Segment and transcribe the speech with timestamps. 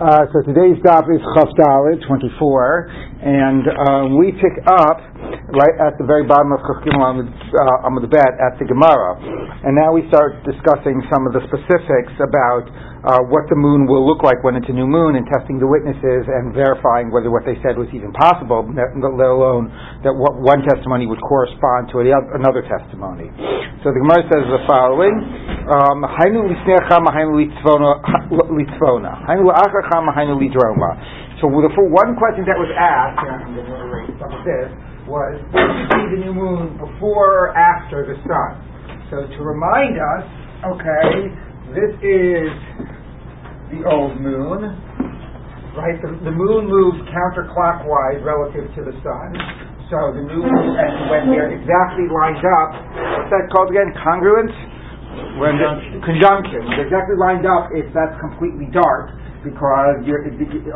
[0.00, 1.52] Uh, so today's stop is Chaf
[2.08, 2.08] 24,
[3.20, 4.96] and um, we pick up
[5.52, 9.20] right at the very bottom of Chaf Gimel uh, the bet at the Gemara,
[9.60, 12.64] and now we start discussing some of the specifics about
[13.00, 15.64] uh, what the moon will look like when it's a new moon, and testing the
[15.64, 18.92] witnesses and verifying whether what they said was even possible, let
[19.32, 19.72] alone
[20.04, 23.32] that what one testimony would correspond to another testimony.
[23.80, 25.16] So the Gemara says the following:
[25.72, 26.04] um.
[31.40, 33.24] So the one question that was asked,
[34.44, 34.68] this,
[35.08, 38.60] was did you see the new moon before or after the sun?
[39.08, 40.24] So to remind us,
[40.76, 41.32] okay,
[41.70, 42.50] this is
[43.70, 44.74] the old moon,
[45.78, 45.94] right?
[46.02, 49.28] The, the moon moves counterclockwise relative to the sun.
[49.90, 52.70] So the new moon, and when they're exactly lined up,
[53.22, 53.90] what's that called again?
[54.02, 54.54] Congruence?
[55.38, 55.98] When conjunction.
[56.02, 56.60] Conjunction.
[56.66, 60.02] When they're exactly lined up, if that's completely dark because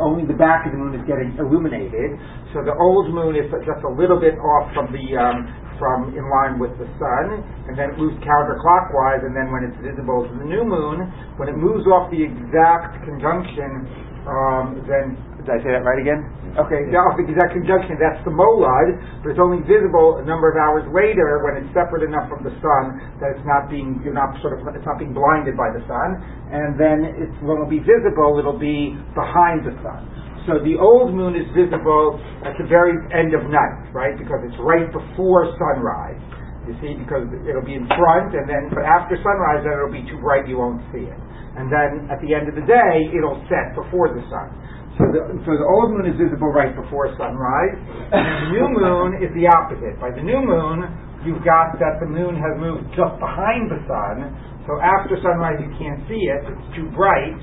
[0.01, 2.17] only the back of the moon is getting illuminated.
[2.53, 5.45] So the old moon is just a little bit off from the um,
[5.79, 9.77] from in line with the sun, and then it moves counterclockwise, and then when it's
[9.83, 11.05] visible to the new moon,
[11.37, 13.85] when it moves off the exact conjunction,
[14.25, 16.25] um, then did I say that right again?
[16.57, 17.05] Okay, yeah.
[17.05, 20.83] off the exact conjunction, that's the molad, but it's only visible a number of hours
[20.91, 24.57] later when it's separate enough from the sun that it's not being you're not sort
[24.57, 26.09] of it's not being blinded by the sun,
[26.51, 30.09] and then it's when it'll be visible, it'll be behind the sun.
[30.49, 34.17] So the old moon is visible at the very end of night, right?
[34.17, 36.19] Because it's right before sunrise.
[36.67, 40.03] You see, because it'll be in front, and then but after sunrise, then it'll be
[40.09, 41.19] too bright, you won't see it.
[41.55, 44.51] And then at the end of the day, it'll set before the sun.
[44.95, 47.75] So the, so the old moon is visible right before sunrise,
[48.15, 49.99] and the new moon is the opposite.
[49.99, 50.87] By the new moon,
[51.27, 54.31] you've got that the moon has moved just behind the sun,
[54.63, 57.35] so after sunrise you can't see it, it's too bright,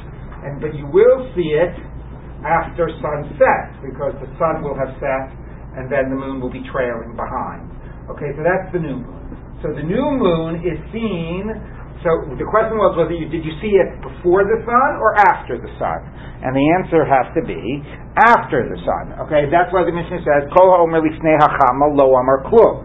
[0.49, 1.77] and but you will see it
[2.41, 5.31] after sunset, because the sun will have set
[5.77, 7.69] and then the moon will be trailing behind.
[8.13, 9.25] Okay, so that's the new moon.
[9.63, 11.49] So the new moon is seen.
[12.03, 15.55] So the question was whether you did you see it before the sun or after
[15.59, 16.01] the sun?
[16.43, 17.63] And the answer has to be
[18.19, 19.15] after the sun.
[19.27, 22.83] Okay, that's why the Mishnah says Kol Omer Lo Amar Klum.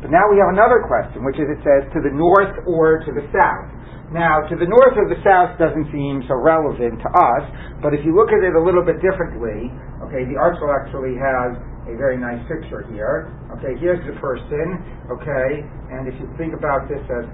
[0.00, 3.10] But now we have another question, which is it says to the north or to
[3.12, 3.68] the south.
[4.12, 7.44] Now, to the north or the south doesn't seem so relevant to us,
[7.80, 9.72] but if you look at it a little bit differently,
[10.04, 11.56] okay, the article actually has
[11.88, 13.32] a very nice picture here.
[13.56, 17.24] Okay, here's the person, okay, and if you think about this as,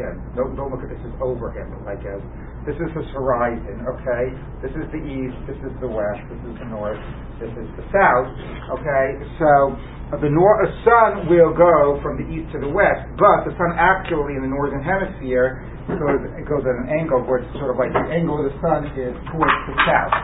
[0.00, 2.24] again, don't, don't look at this as over him, like as,
[2.64, 4.32] this is his horizon, okay,
[4.64, 7.00] this is the east, this is the west, this is the north,
[7.36, 8.28] this is the south,
[8.80, 9.76] okay, so
[10.24, 14.40] the nor- sun will go from the east to the west, but the sun actually
[14.40, 15.60] in the northern hemisphere
[16.00, 18.88] goes, goes at an angle where it's sort of like the angle of the sun
[18.96, 20.16] is towards the south.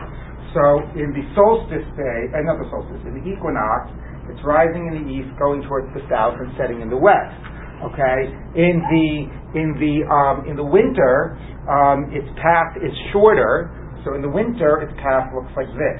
[0.55, 0.63] So
[0.97, 3.93] in the solstice day, uh, not the solstice, in the equinox,
[4.31, 7.35] it's rising in the east, going towards the south, and setting in the west.
[7.77, 11.33] Okay, in the in the um, in the winter,
[11.65, 13.73] um, its path is shorter.
[14.05, 15.99] So in the winter, its path looks like this.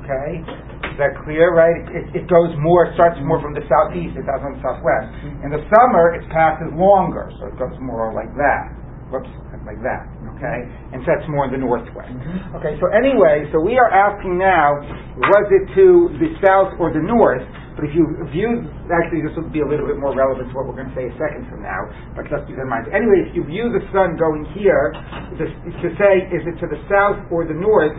[0.00, 0.40] Okay,
[0.88, 1.52] is that clear?
[1.52, 1.84] Right?
[1.92, 4.16] It, it goes more, starts more from the southeast.
[4.16, 5.08] It does from the southwest.
[5.44, 8.78] In the summer, its path is longer, so it goes more like that
[9.10, 9.28] whoops,
[9.64, 10.04] like that,
[10.36, 10.64] okay?
[10.92, 12.12] And so that's more in the northwest.
[12.12, 12.56] Mm-hmm.
[12.60, 14.80] Okay, so anyway, so we are asking now,
[15.16, 17.44] was it to the south or the north?
[17.78, 20.66] But if you view, actually this would be a little bit more relevant to what
[20.66, 21.86] we're going to say a second from now,
[22.18, 22.90] but just keep in mind.
[22.90, 24.90] Anyway, if you view the sun going here,
[25.38, 27.94] to, to say, is it to the south or the north,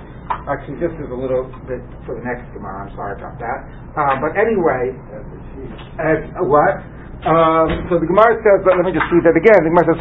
[0.51, 3.59] actually this is a little bit for the next Gemara, I'm sorry about that.
[3.95, 4.91] Uh, but anyway,
[5.95, 6.83] as, what?
[7.23, 9.63] Um, so the Gemara says, but let me just read that again.
[9.63, 9.99] The Gemara says,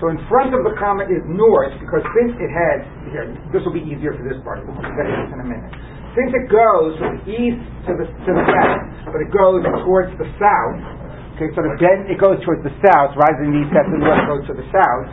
[0.00, 3.76] So in front of the comma is north, because since it heads, here, this will
[3.76, 5.95] be easier for this part, we'll get this in a minute.
[6.16, 10.24] Since it goes from east to the, to the west, but it goes towards the
[10.40, 10.80] south,
[11.36, 14.44] okay, so the bend, it goes towards the south, rising east, that's the west goes
[14.48, 15.06] to the south.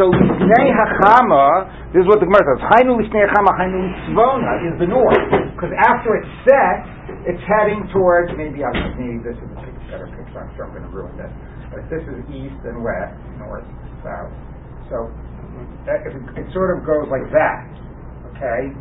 [0.00, 3.80] So Lisnei Hachama, this is what the Gemara says, Hainu Lisnei Hachama, Hainu
[4.72, 5.24] is the north.
[5.56, 6.84] Because after it's set,
[7.28, 10.40] it's heading towards maybe I'm maybe this is a better picture.
[10.40, 11.32] I'm sure I'm going to ruin this.
[11.72, 13.64] But this is east and west, north,
[14.04, 14.32] south.
[14.92, 15.08] So
[15.88, 17.64] that, it, it sort of goes like that.
[18.36, 18.76] Okay,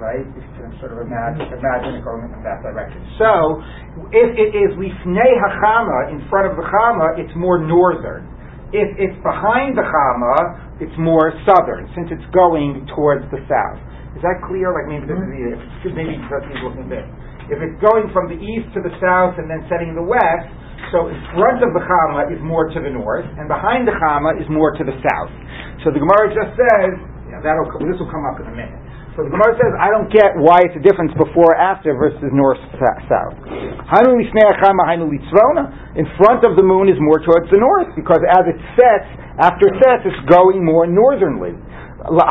[0.00, 0.22] right?
[0.22, 3.00] If you can sort of imagine imagine it going in that direction.
[3.18, 3.62] So
[4.10, 8.26] if it is lifnei hachama in front of the chama, it's more northern.
[8.74, 13.78] If it's behind the chama, it's more southern, since it's going towards the south.
[14.18, 14.74] Is that clear?
[14.74, 17.06] Like maybe this is maybe just looking at this.
[17.50, 20.48] If it's going from the east to the south and then setting the west,
[20.92, 24.40] so in front of the Chama is more to the north, and behind the Chama
[24.40, 25.32] is more to the south.
[25.84, 26.92] So the Gemara just says,
[27.42, 28.78] That'll this will come up in a minute.
[29.14, 32.58] So the Gemara says, I don't get why it's a difference before after versus north
[33.06, 33.38] south.
[35.94, 39.06] In front of the moon is more towards the north because as it sets,
[39.38, 41.54] after it sets, it's going more northernly.
[42.04, 42.26] Behind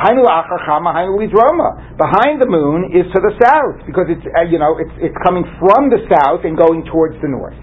[2.43, 5.87] the moon is to the south because it's uh, you know it's it's coming from
[5.87, 7.55] the south and going towards the north.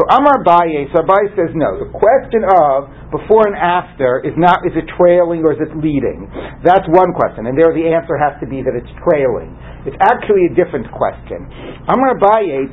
[0.00, 1.76] So Amar Abaye, so Abaye says no.
[1.76, 6.24] The question of before and after is not is it trailing or is it leading?
[6.64, 9.52] That's one question, and there the answer has to be that it's trailing.
[9.84, 11.44] It's actually a different question.
[11.84, 12.72] Amar Abaye,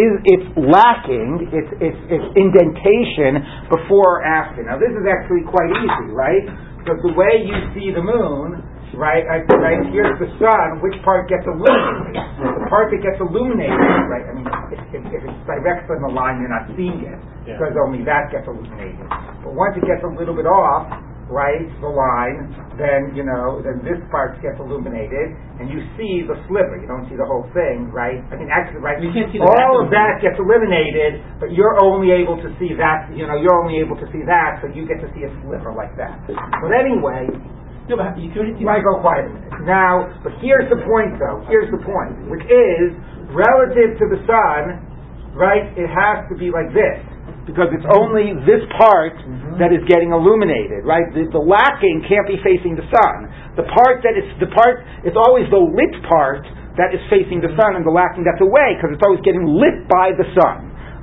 [0.00, 4.64] is it's lacking its, its, its indentation before or after.
[4.64, 6.48] Now this is actually quite easy, right?
[6.80, 9.26] Because the way you see the moon right?
[9.26, 10.78] I, right here's the sun.
[10.84, 12.22] Which part gets illuminated?
[12.38, 13.74] The part that gets illuminated,
[14.06, 14.26] right?
[14.28, 17.58] I mean, if, if, if it's direct on the line, you're not seeing it yeah.
[17.58, 19.06] because only that gets illuminated.
[19.42, 20.90] But once it gets a little bit off,
[21.26, 26.38] right, the line, then you know, then this part gets illuminated, and you see the
[26.46, 26.78] sliver.
[26.78, 28.22] You don't see the whole thing, right?
[28.30, 29.02] I mean, actually, right?
[29.02, 33.10] You can't see all of that gets eliminated, but you're only able to see that.
[33.10, 35.74] You know, you're only able to see that, so you get to see a sliver
[35.74, 36.14] like that.
[36.30, 37.26] But anyway,
[37.86, 38.58] no, but you could.
[38.58, 39.30] You might go quiet.
[39.62, 41.46] Now, but here's the point, though.
[41.46, 42.90] Here's the point, which is
[43.30, 44.82] relative to the sun,
[45.38, 45.70] right?
[45.78, 46.98] It has to be like this
[47.46, 49.62] because it's only this part mm-hmm.
[49.62, 51.06] that is getting illuminated, right?
[51.14, 53.30] The, the, lacking can't be facing the sun.
[53.54, 56.42] The part that is the part, it's always the lit part
[56.74, 59.86] that is facing the sun, and the lacking that's away because it's always getting lit
[59.86, 60.65] by the sun.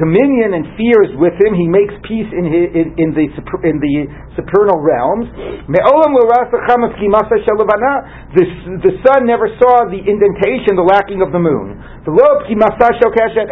[0.00, 1.52] dominion and fear is with him.
[1.52, 3.26] He makes peace in, his, in, in the
[3.62, 5.28] in the supernal realms.
[8.32, 8.46] The,
[8.80, 11.76] the sun never saw the indentation, the lacking of the moon.
[12.04, 12.12] The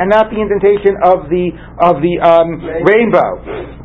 [0.01, 3.80] and not the indentation of the of the um, rainbow.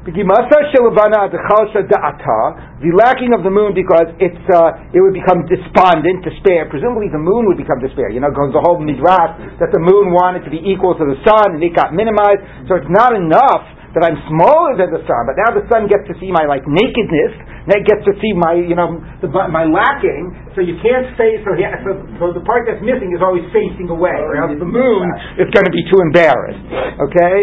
[2.77, 6.69] The lacking of the moon because it's uh, it would become despondent, despair.
[6.69, 8.13] Presumably the moon would become despair.
[8.13, 11.17] You know, goes the whole midrash that the moon wanted to be equal to the
[11.25, 12.69] sun and it got minimized.
[12.69, 16.03] So it's not enough that I'm smaller than the sun, but now the sun gets
[16.11, 17.33] to see my like nakedness,
[17.63, 20.35] and it gets to see my you know the, my lacking.
[20.51, 21.91] So you can't say so, so.
[22.19, 25.07] So the part that's missing is always facing away, or else the moon
[25.39, 26.63] is going to be too embarrassed.
[27.07, 27.37] Okay,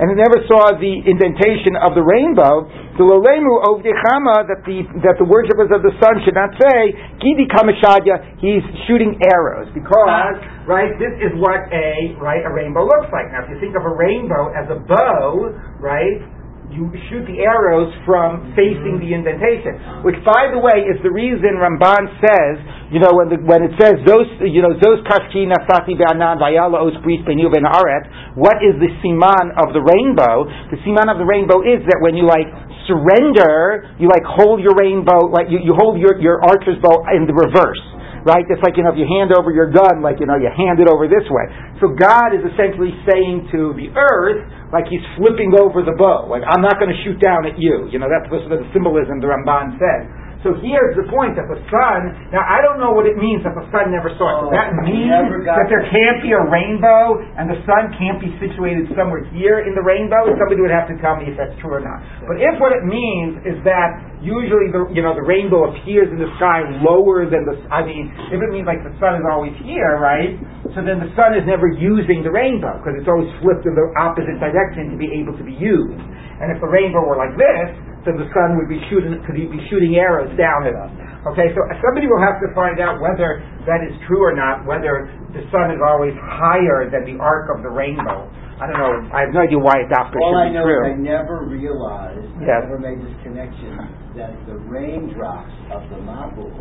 [0.00, 2.64] and it never saw the indentation of the rainbow.
[2.96, 7.44] The lolemu ovdechama that the that the worshippers of the sun should not say gidi
[7.48, 8.40] kamashadya.
[8.40, 10.40] He's shooting arrows because
[10.70, 10.94] right?
[11.02, 13.26] This is what a right a rainbow looks like.
[13.34, 15.50] Now, if you think of a rainbow as a bow,
[15.82, 16.22] right?
[16.70, 21.58] You shoot the arrows from facing the indentation, which, by the way, is the reason
[21.58, 22.54] Ramban says,
[22.94, 26.78] you know, when, the, when it says those, you know, those kashki nasati be'anan vayala
[26.78, 30.46] os bris benu ben aret, what is the siman of the rainbow?
[30.70, 32.46] The siman of the rainbow is that when you like
[32.86, 37.26] surrender, you like hold your rainbow, like you, you hold your, your archer's bow in
[37.26, 37.82] the reverse
[38.26, 38.44] right?
[38.48, 40.80] It's like, you know, if you hand over your gun, like, you know, you hand
[40.80, 41.46] it over this way.
[41.80, 46.28] So God is essentially saying to the earth, like he's flipping over the bow.
[46.28, 47.88] Like, I'm not going to shoot down at you.
[47.88, 50.04] You know, that's the sort of the symbolism the Ramban says.
[50.40, 52.00] So here's the point that the sun,
[52.32, 54.48] now I don't know what it means that the sun never saw it.
[54.48, 55.12] Does that oh, mean
[55.44, 59.76] that there can't be a rainbow and the sun can't be situated somewhere here in
[59.76, 60.32] the rainbow?
[60.40, 62.00] Somebody would have to tell me if that's true or not.
[62.24, 66.16] But if what it means is that usually the, you know, the rainbow appears in
[66.16, 69.52] the sky lower than the, I mean, if it means like the sun is always
[69.60, 70.40] here, right?
[70.72, 73.92] So then the sun is never using the rainbow because it's always flipped in the
[74.00, 76.00] opposite direction to be able to be used.
[76.40, 79.44] And if the rainbow were like this, then the sun would be shooting, could he
[79.44, 80.92] be shooting arrows down at us.
[81.32, 85.04] Okay, so somebody will have to find out whether that is true or not, whether
[85.36, 88.24] the sun is always higher than the arc of the rainbow.
[88.60, 88.96] I don't know.
[89.12, 90.84] I have no idea why it's opposite All I know true.
[90.84, 92.64] is I never realized, yes.
[92.64, 93.72] I never made this connection,
[94.16, 96.52] that the raindrops of the Mabul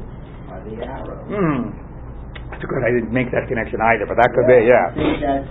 [0.52, 1.28] are the arrows.
[1.28, 1.76] Hmm.
[2.52, 2.84] That's good.
[2.84, 4.88] I didn't make that connection either, but that could yeah, be, yeah.
[4.92, 5.48] That's,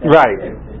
[0.00, 0.38] that's right.
[0.44, 0.71] It.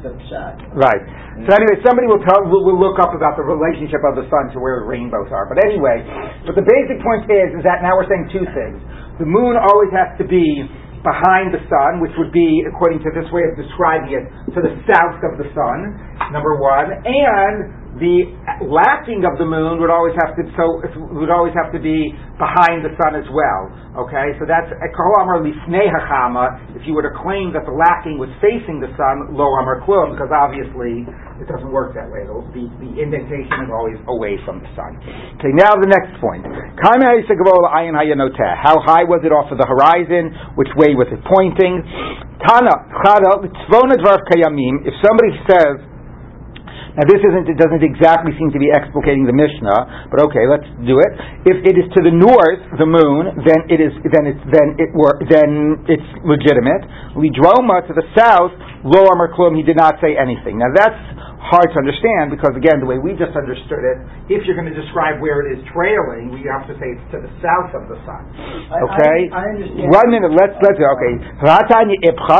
[0.74, 1.02] Right.
[1.46, 4.52] So anyway, somebody will tell, will, will look up about the relationship of the sun
[4.52, 5.46] to where the rainbows are.
[5.46, 6.02] But anyway,
[6.46, 8.78] but the basic point is, is that now we're saying two things.
[9.22, 10.66] The moon always has to be
[11.02, 14.74] behind the sun, which would be, according to this way of describing it, to the
[14.86, 15.98] south of the sun,
[16.30, 18.24] number one, and the
[18.64, 20.80] lacking of the moon would always have to so
[21.12, 22.08] would always have to be
[22.40, 23.68] behind the sun as well.
[24.08, 28.16] Okay, so that's a kalaamar le snehachama if you were to claim that the lacking
[28.16, 31.04] was facing the sun, lo amar klum, because obviously
[31.36, 32.24] it doesn't work that way.
[32.24, 34.96] The, the indentation is always away from the sun.
[35.36, 36.48] Okay, now the next point.
[36.48, 36.96] How
[38.80, 40.32] high was it off of the horizon?
[40.56, 41.84] Which way was it pointing?
[42.40, 42.72] Tana,
[44.82, 45.91] if somebody says
[46.98, 50.68] now this isn't it doesn't exactly seem to be explicating the Mishnah, but okay, let's
[50.84, 51.12] do it.
[51.48, 54.92] If it is to the north, the moon, then it is then it's then it
[54.92, 56.84] were then it's legitimate.
[57.16, 58.52] Lidroma to the south,
[58.84, 60.60] lo amar he did not say anything.
[60.60, 61.00] Now that's
[61.50, 63.98] hard to understand because again, the way we just understood it,
[64.30, 67.18] if you're going to describe where it is trailing, we have to say it's to
[67.18, 68.22] the south of the sun.
[68.94, 69.28] Okay.
[69.28, 69.90] I, I, I understand.
[69.90, 70.32] One minute.
[70.32, 71.12] Let's let's okay.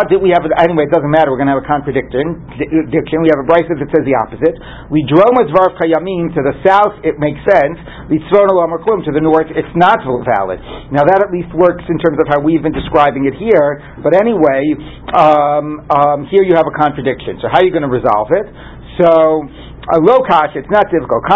[0.09, 0.87] Did we have anyway?
[0.87, 1.35] It doesn't matter.
[1.35, 2.47] We're going to have a contradiction.
[2.57, 4.57] We have a brisa that says the opposite.
[4.89, 7.03] We droma dvar kayamin to the south.
[7.03, 7.79] It makes sense.
[8.11, 10.61] We tzvon alamerkulim to the north, it's not valid.
[10.93, 13.81] Now that at least works in terms of how we've been describing it here.
[14.03, 14.63] But anyway,
[15.17, 17.39] um, um, here you have a contradiction.
[17.41, 18.47] So how are you going to resolve it?
[19.01, 19.49] So,
[19.83, 21.27] a low kasha, it's not difficult.
[21.27, 21.35] It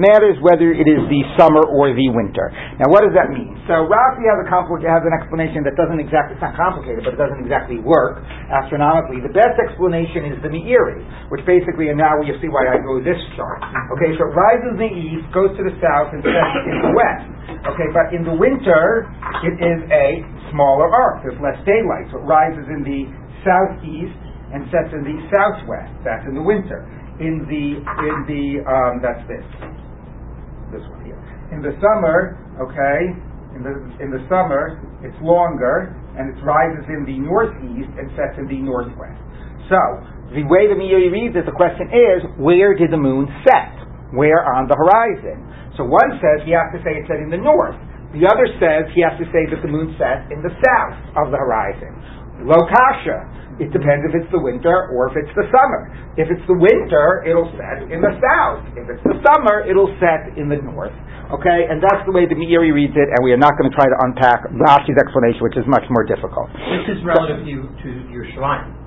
[0.00, 2.50] matters whether it is the summer or the winter.
[2.80, 3.54] Now, what does that mean?
[3.70, 7.20] So, Rashi has a has an explanation that doesn't exactly, it's not complicated, but it
[7.20, 9.22] doesn't exactly work astronomically.
[9.22, 12.98] The best explanation is the Meiri, which basically, and now you see why I go
[12.98, 13.62] this chart.
[13.94, 16.92] Okay, so it rises in the east, goes to the south, and sets in the
[16.98, 17.30] west.
[17.68, 19.06] Okay, but in the winter,
[19.46, 21.22] it is a smaller arc.
[21.22, 23.06] There's less daylight, so it rises in the
[23.46, 24.25] southeast
[24.56, 25.92] and sets in the southwest.
[26.00, 26.80] That's in the winter.
[27.20, 29.44] In the in the um, that's this
[30.72, 31.20] this one here.
[31.52, 33.12] In the summer, okay,
[33.52, 38.40] in the in the summer it's longer and it rises in the northeast and sets
[38.40, 39.20] in the northwest.
[39.68, 39.80] So
[40.32, 43.76] the way the Meiri reads it, the question is, where did the moon set?
[44.16, 45.44] Where on the horizon?
[45.76, 47.76] So one says he has to say it set in the north.
[48.16, 51.28] The other says he has to say that the moon set in the south of
[51.28, 51.92] the horizon.
[52.48, 53.45] Lokasha.
[53.56, 55.88] It depends if it's the winter or if it's the summer.
[56.20, 58.60] If it's the winter, it'll set in the south.
[58.76, 60.92] If it's the summer, it'll set in the north.
[61.32, 63.74] Okay, and that's the way the Meiri reads it, and we are not going to
[63.74, 66.52] try to unpack Rashi's explanation, which is much more difficult.
[66.54, 68.86] This is relative to, to Yerushalayim.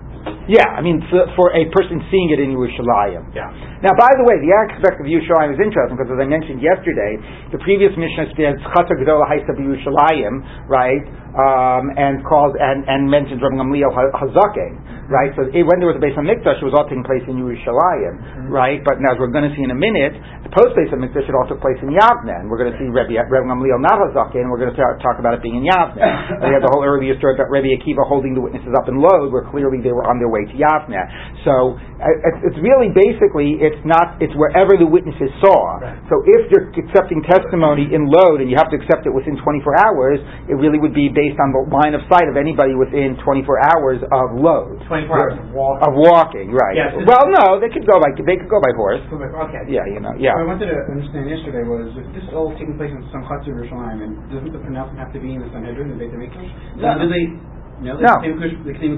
[0.49, 3.31] Yeah, I mean, for, for, a person seeing it in Yerushalayim.
[3.31, 3.53] Yeah.
[3.85, 7.21] Now, by the way, the aspect of Yerushalayim is interesting because, as I mentioned yesterday,
[7.55, 11.05] the previous Mishnah says Chatzar Gedola Haisa Yerushalayim, right?
[11.37, 15.29] Um, and called and, and mentioned Rabbi Gamliel Hazaken, right?
[15.37, 17.37] So it, when there was a base on Mikdash, it was all taking place in
[17.37, 18.49] Yerushalayim, mm-hmm.
[18.49, 18.81] right?
[18.81, 21.35] But as we're going to see in a minute, the post base of Mikdash it
[21.37, 24.45] all took place in Yavne, and we're going to see Rabbi, Rabbi Gamliel not Hazaken,
[24.45, 26.01] and we're going to talk about it being in Yavne.
[26.45, 29.29] we had the whole earlier story about Rabbi Akiva holding the witnesses up in Lod,
[29.29, 30.97] where clearly they were on their way to Yavne.
[31.45, 35.77] So uh, it's really basically it's not it's wherever the witnesses saw.
[35.77, 35.99] Right.
[36.09, 39.83] So if you're accepting testimony in Lod and you have to accept it within 24
[39.83, 40.17] hours,
[40.47, 43.43] it really would be based on the line of sight of anybody within 24
[43.75, 44.79] hours of Lod.
[44.87, 45.83] 24 hours of walking.
[45.83, 46.79] Of walking, right.
[46.79, 49.03] Yes, well, no, they could go by they could go by horse.
[49.11, 49.67] Okay.
[49.67, 50.39] Yeah, you know, yeah.
[50.39, 53.43] What I wanted to understand yesterday was if this is all taking place in Samchat
[53.43, 56.79] Yerushalayim, and doesn't the pronouncement have to be in the Sanhedrin, the Beit HaMikdash?
[56.79, 56.95] No.
[57.03, 57.25] Do they
[57.79, 58.13] no, no.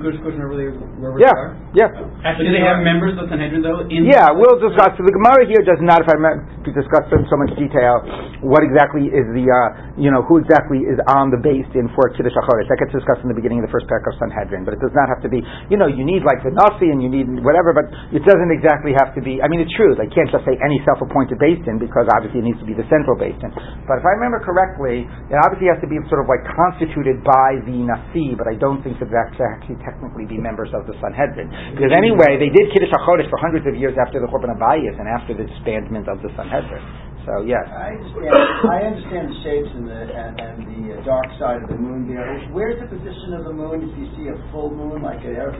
[0.02, 1.30] Kush Kush where they where yeah.
[1.30, 1.54] are?
[1.78, 2.26] Yeah.
[2.26, 3.86] Actually, do they have members of the Sanhedrin though?
[3.86, 4.98] In yeah, we'll discuss.
[4.98, 6.18] So the Gemara here does not, if I
[6.66, 8.02] to discuss in so much detail,
[8.46, 12.10] what exactly is the, uh, you know, who exactly is on the base in for
[12.14, 12.70] Kiddush HaChodesh.
[12.70, 14.94] That gets discussed in the beginning of the first paragraph of Sanhedrin, but it does
[14.94, 17.74] not have to be, you know, you need like the Nasi and you need whatever,
[17.74, 20.54] but it doesn't exactly have to be, I mean, it's true, they can't just say
[20.62, 23.50] any self-appointed Beis Din because obviously it needs to be the central Beis Din.
[23.90, 27.58] But if I remember correctly, it obviously has to be sort of like constituted by
[27.66, 31.52] the Nasi, but I don't think that that's actually technically be members of the Sanhedrin.
[31.76, 35.12] Because anyway, they did Kiddush HaChodesh for hundreds of years after the Churban Abayis and
[35.12, 36.80] after the disbandment of the Sanhedrin.
[37.28, 38.32] So yes, I understand.
[38.72, 42.08] I understand the shapes and the and, and the uh, dark side of the moon
[42.10, 42.26] there.
[42.56, 45.60] Where's the position of the moon if you see a full moon like at Erev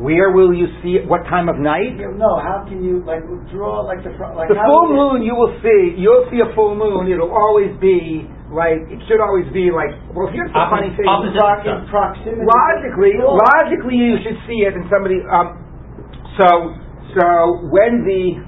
[0.00, 1.04] where will you see it?
[1.04, 2.00] What time of night?
[2.00, 3.20] No, how can you like
[3.52, 5.20] draw like the like the full moon?
[5.20, 5.92] You will see.
[6.00, 7.12] You'll see a full moon.
[7.12, 9.94] It'll always be like it should always be like.
[10.12, 11.06] Well, here's the funny thing.
[11.64, 12.44] in proximity.
[12.44, 15.22] Logically, logically, you should see it, and somebody.
[15.26, 15.58] Um,
[16.38, 16.74] so,
[17.14, 17.26] so
[17.70, 18.38] when the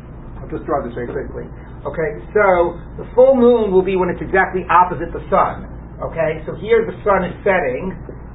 [0.43, 1.47] I'll just draw this very quickly.
[1.83, 5.67] Okay, so the full moon will be when it's exactly opposite the sun.
[5.99, 7.91] Okay, so here the sun is setting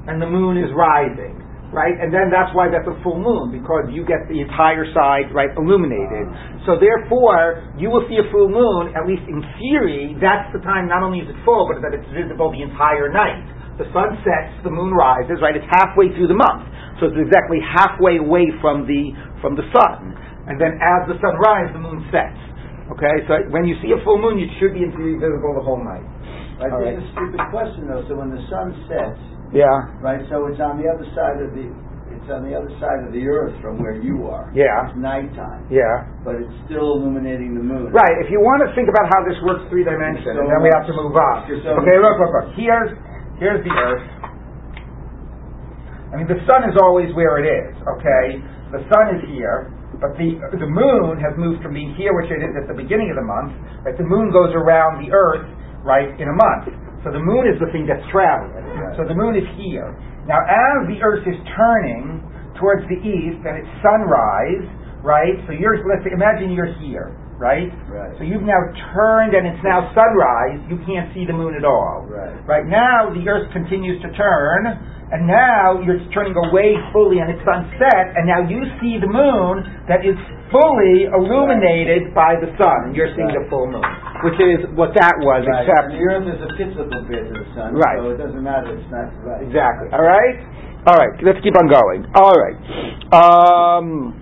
[0.08, 1.47] and the moon is rising
[1.78, 1.94] right?
[1.94, 5.54] And then that's why that's a full moon because you get the entire side right
[5.54, 6.26] illuminated.
[6.26, 6.66] Ah.
[6.66, 8.90] So therefore, you will see a full moon.
[8.98, 10.90] At least in theory, that's the time.
[10.90, 13.46] Not only is it full, but that it's visible the entire night.
[13.78, 15.38] The sun sets, the moon rises.
[15.38, 15.54] Right?
[15.54, 16.66] It's halfway through the month,
[16.98, 20.18] so it's exactly halfway away from the from the sun.
[20.50, 22.42] and then as the sun rises, the moon sets.
[22.90, 25.62] Okay, so when you see a full moon, it should be in theory visible the
[25.62, 26.00] whole night.
[26.56, 29.20] Right, All this a stupid question though, so when the sun sets,
[29.54, 31.72] Yeah, right, so it's on the other side of the,
[32.12, 34.52] it's on the other side of the earth from where you are.
[34.52, 34.92] Yeah.
[34.92, 36.04] It's nighttime, yeah.
[36.20, 37.88] but it's still illuminating the moon.
[37.88, 38.20] Right.
[38.20, 40.84] If you want to think about how this works three dimension, and then we have
[40.84, 41.48] to move on.
[41.64, 42.48] So- Okay, look, look, look.
[42.60, 42.92] Here's
[43.40, 44.04] here's the Earth.
[46.12, 47.72] I mean, the sun is always where it is.
[48.00, 48.40] Okay,
[48.72, 49.68] the sun is here,
[50.00, 53.08] but the the moon has moved from being here, which it is at the beginning
[53.12, 53.52] of the month.
[53.84, 53.96] Right.
[53.96, 55.44] The moon goes around the Earth,
[55.84, 56.72] right, in a month.
[57.08, 58.68] So the moon is the thing that's traveling.
[59.00, 59.96] So the moon is here.
[60.28, 62.20] Now, as the Earth is turning
[62.60, 64.68] towards the east, and it's sunrise,
[65.00, 65.40] right?
[65.48, 67.70] So you're let's say, imagine you're here, right?
[67.88, 68.12] Right.
[68.18, 68.58] So you've now
[68.92, 70.58] turned and it's now sunrise.
[70.68, 72.04] You can't see the moon at all.
[72.10, 72.34] Right.
[72.46, 74.66] Right now the Earth continues to turn,
[75.14, 79.64] and now you're turning away fully and it's sunset, and now you see the moon
[79.88, 80.18] that is
[80.52, 83.84] fully illuminated by the sun, and you're seeing the full moon,
[84.24, 87.34] which is what that was, Right, except and the earth is a physical bit to
[87.36, 88.00] the sun, Right.
[88.00, 89.44] so it doesn't matter, it's not, right.
[89.44, 89.88] Exactly.
[89.92, 90.36] All right.
[90.88, 91.12] All right.
[91.20, 92.04] Let's keep on going.
[92.16, 92.56] All right.
[93.12, 94.14] Um,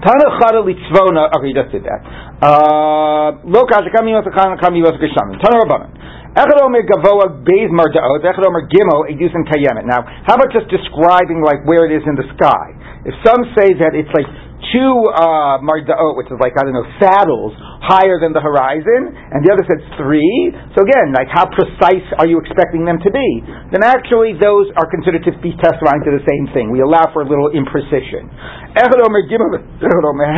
[0.00, 1.28] Tana chada litzvona.
[1.36, 2.00] Okay, you just did that.
[2.40, 5.36] Uh, Lo kasha kami yosachan kami yosachishamim.
[5.40, 5.90] Tana rabbanon.
[6.32, 8.24] Echad omer gavoa beis mardaot.
[8.24, 9.84] Echad omer gimel edusin kayemet.
[9.84, 12.66] Now, how about just describing like where it is in the sky?
[13.04, 14.28] If some say that it's like
[14.72, 19.42] two uh, mardaot, which is like I don't know saddles higher than the horizon, and
[19.42, 20.54] the other says three.
[20.78, 23.28] So again, like how precise are you expecting them to be?
[23.74, 26.70] Then actually those are considered to be testifying to the same thing.
[26.70, 28.30] We allow for a little imprecision.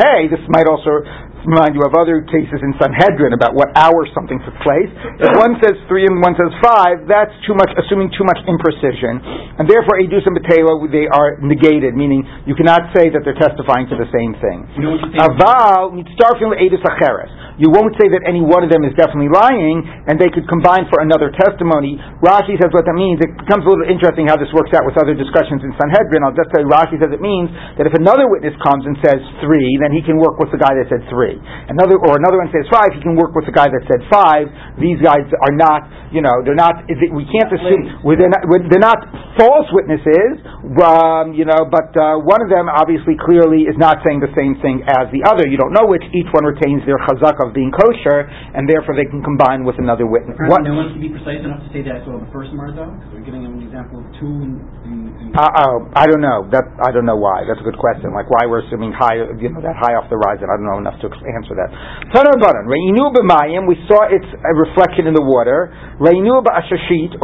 [0.00, 0.28] Hey.
[0.32, 1.04] This might also
[1.46, 4.90] remind you of other cases in Sanhedrin about what hour something took place.
[5.22, 9.18] If one says three and one says five, that's too much, assuming too much imprecision,
[9.58, 13.87] and therefore edus and betela they are negated, meaning you cannot say that they're testifying
[13.90, 14.66] to the same thing.
[14.78, 15.26] You know what you say?
[15.26, 17.30] Aval mitzarfim edus acheres.
[17.61, 20.88] You won't say that any one of them is definitely lying, and they could combine
[20.88, 22.00] for another testimony.
[22.25, 23.21] Rashi says what that means.
[23.21, 26.25] It becomes a little interesting how this works out with other discussions in Sanhedrin.
[26.25, 29.68] I'll just say Rashi says it means that if another witness comes and says three,
[29.85, 31.37] then he can work with the guy that said three.
[31.68, 34.48] Another or another one says five, he can work with the guy that said five.
[34.81, 36.88] These guys are not, you know, they're not.
[36.88, 39.00] We can't assume they're not, they're not
[39.37, 40.40] false witnesses,
[40.81, 41.68] um, you know.
[41.68, 45.22] But uh, one of them obviously clearly is not saying the same thing as the
[45.29, 45.46] other.
[45.46, 46.05] You don't know which.
[46.12, 50.04] Each one retains their chazak of being kosher, and therefore they can combine with another
[50.08, 50.36] witness.
[50.48, 50.64] What?
[50.64, 52.88] No one can be precise enough to say that saw the first Marzo.
[53.12, 54.60] We're giving him an example of two in.
[54.88, 55.01] in,
[55.33, 56.45] Uh, oh, I don't know.
[56.53, 57.49] That I don't know why.
[57.49, 58.12] That's a good question.
[58.12, 60.53] Like why we're assuming high, you know, that high off the horizon.
[60.53, 61.73] I don't know enough to answer that.
[62.12, 65.73] We saw its uh, reflection in the water.
[65.97, 66.12] Or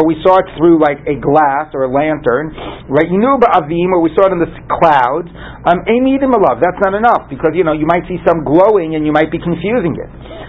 [0.09, 2.57] we saw it through like a glass or a lantern.
[2.89, 5.29] Or we saw it in the clouds.
[5.69, 5.85] Um.
[5.85, 9.39] That's not enough because you know you might see some glowing and you might be
[9.39, 10.09] confusing it.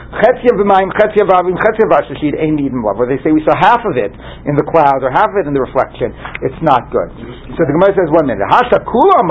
[0.10, 2.34] Chetzia b'mayim, chetzia b'avim, chetzia b'ashashit.
[2.42, 2.98] Emidim alav.
[2.98, 4.10] Where they say we saw half of it
[4.50, 6.10] in the clouds or half of it in the reflection.
[6.42, 7.14] It's not good.
[7.54, 8.42] So the Gemara says one minute.
[8.50, 9.22] Hasha kula.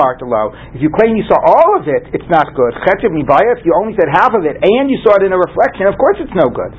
[0.71, 2.71] If you claim you saw all of it, it's not good.
[2.87, 3.59] Chetzia b'nibaya.
[3.59, 5.99] If you only said half of it and you saw it in a reflection, of
[5.99, 6.71] course it's no good.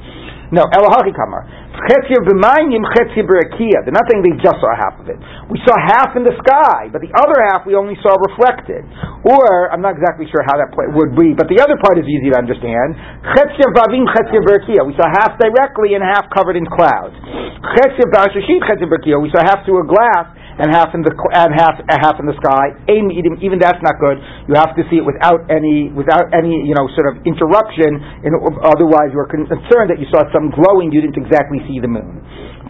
[0.50, 1.46] No, Elahachi Kamar.
[1.70, 3.86] B'mayim, chetzia b'rakia.
[3.86, 5.14] They're not saying they just saw half of it.
[5.46, 8.82] We saw half in the sky, but the other half we only saw reflected.
[9.22, 12.34] Or, I'm not exactly sure how that would be, but the other part is easy
[12.34, 12.98] to understand.
[13.30, 14.82] Chetzia v'avim, b'rakia.
[14.82, 17.14] We saw half directly and half covered in clouds.
[17.62, 19.22] B'ashashit, chetzia b'rakia.
[19.22, 22.36] We saw half through a glass and half in the and half half in the
[22.36, 22.76] sky.
[22.86, 24.20] Even that's not good.
[24.46, 27.96] You have to see it without any without any you know sort of interruption.
[28.22, 30.92] In, otherwise, you're concerned that you saw some glowing.
[30.92, 32.20] You didn't exactly see the moon.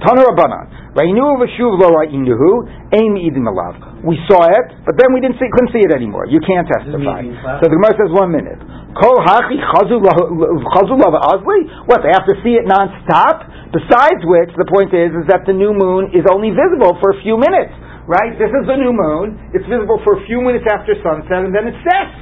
[0.00, 0.96] Tana Rabbanan.
[0.96, 2.64] Rainu v'shuv lo ra'inuhu.
[2.96, 4.00] Aim eating alav.
[4.00, 6.24] We saw it, but then we didn't see, couldn't see it anymore.
[6.24, 7.20] You can't testify.
[7.20, 7.60] mean in class?
[7.60, 8.58] So the Gemara says one minute.
[8.96, 11.60] Kol hachi chazu lav azli.
[11.84, 13.70] What they have to see it nonstop.
[13.76, 17.18] Besides which, the point is, is that the new moon is only visible for a
[17.22, 17.70] few minutes.
[18.08, 18.34] Right?
[18.34, 19.52] This is the new moon.
[19.54, 22.16] It's visible for a few minutes after sunset, and then it sets.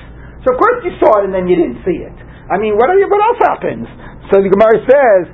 [0.44, 2.16] So of course you saw it, and then you didn't see it.
[2.48, 3.88] I mean, what, are you, what else happens?
[4.28, 5.24] So the Gemara says,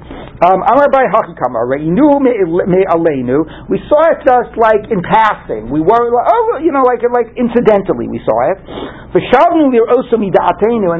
[0.43, 3.71] um, Amar by Hakikama, Reinu me aleinu.
[3.71, 5.71] We saw it just like in passing.
[5.71, 8.59] We were, like, oh, you know, like like incidentally we saw it.
[9.15, 9.23] And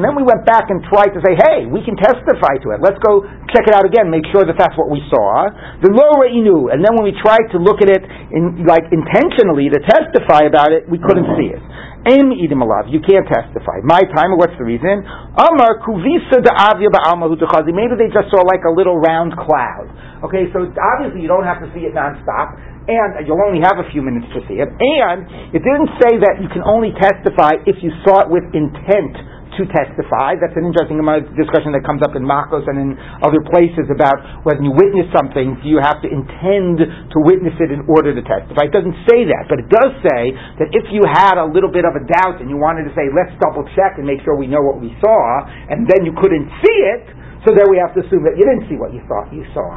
[0.03, 2.79] then we went back and tried to say, hey, we can testify to it.
[2.79, 5.51] Let's go check it out again, make sure that that's what we saw.
[5.83, 9.67] The lo reinu, and then when we tried to look at it in like intentionally
[9.67, 11.59] to testify about it, we couldn't see it.
[12.05, 12.85] Aim idim alav.
[12.87, 13.81] You can't testify.
[13.81, 14.37] My time.
[14.37, 15.01] What's the reason?
[15.33, 17.33] Amar kuvisa avya ba'alma.
[17.73, 19.89] Maybe they just saw like a little round cloud.
[20.21, 23.89] Okay, so obviously you don't have to see it nonstop, and you'll only have a
[23.89, 24.69] few minutes to see it.
[24.69, 29.17] And it didn't say that you can only testify if you saw it with intent
[29.57, 30.35] to testify.
[30.39, 30.99] That's an interesting
[31.35, 32.89] discussion that comes up in Makos and in
[33.23, 37.71] other places about when you witness something, do you have to intend to witness it
[37.71, 38.67] in order to testify?
[38.67, 40.21] It doesn't say that, but it does say
[40.63, 43.07] that if you had a little bit of a doubt and you wanted to say,
[43.11, 46.47] let's double check and make sure we know what we saw, and then you couldn't
[46.63, 47.05] see it,
[47.45, 49.69] so then we have to assume that you didn't see what you thought you saw.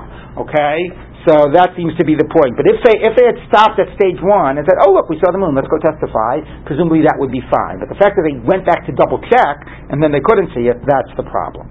[0.43, 0.89] Okay?
[1.29, 2.57] So that seems to be the point.
[2.57, 5.21] But if they if they had stopped at stage one and said, "Oh look, we
[5.21, 5.53] saw the moon.
[5.53, 7.79] Let's go testify," presumably that would be fine.
[7.79, 9.61] But the fact that they went back to double check
[9.93, 11.69] and then they couldn't see it, that's the problem.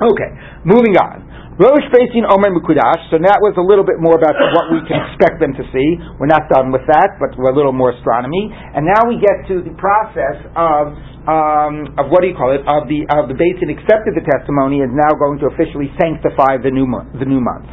[0.00, 0.30] Okay,
[0.64, 1.29] moving on.
[1.60, 3.12] Rosh Beis Din Omer Mukudash.
[3.12, 5.88] So that was a little bit more about what we can expect them to see.
[6.16, 8.48] We're not done with that, but we're a little more astronomy.
[8.48, 10.96] And now we get to the process of
[11.28, 12.64] um, of what do you call it?
[12.64, 16.64] Of the of the Beis Din accepted the testimony and now going to officially sanctify
[16.64, 17.12] the new month.
[17.20, 17.68] The new month.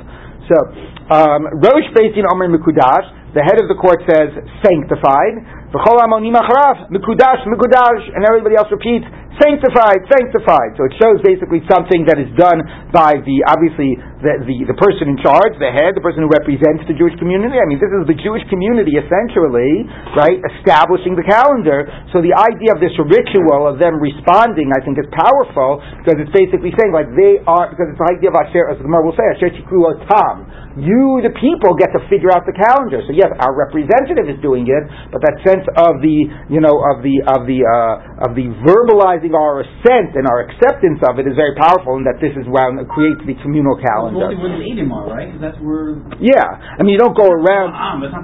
[0.51, 0.57] So
[1.07, 3.15] um, Rosh Beis Din Omer Mukudash.
[3.35, 5.66] The head of the court says sanctified.
[5.67, 9.03] V'chol amonim acharav, mikudash, mikudash, and everybody else repeats,
[9.35, 10.73] sanctified, sanctified.
[10.79, 15.13] So it shows basically something that is done by the, obviously, the, the, the person
[15.13, 17.59] in charge, the head, the person who represents the Jewish community.
[17.59, 19.85] I mean, this is the Jewish community essentially,
[20.17, 21.85] right, establishing the calendar.
[22.15, 26.33] So the idea of this ritual of them responding, I think, is powerful because it's
[26.33, 29.17] basically saying, like, they are, because it's the idea of Asher, as the Gemara will
[29.19, 30.49] say, Asher Tikru Tam.
[30.77, 33.01] You, the people, get to figure out the calendar.
[33.05, 35.41] So yes, our representative is doing it, but that
[35.79, 36.17] of the,
[36.53, 41.01] you know, of the of the uh, of the verbalizing our assent and our acceptance
[41.01, 44.29] of it is very powerful, and that this is what creates the communal calendar.
[44.29, 45.33] Well, where the Edom are, right?
[45.41, 45.97] That's where.
[46.21, 47.73] Yeah, I mean, you don't go around.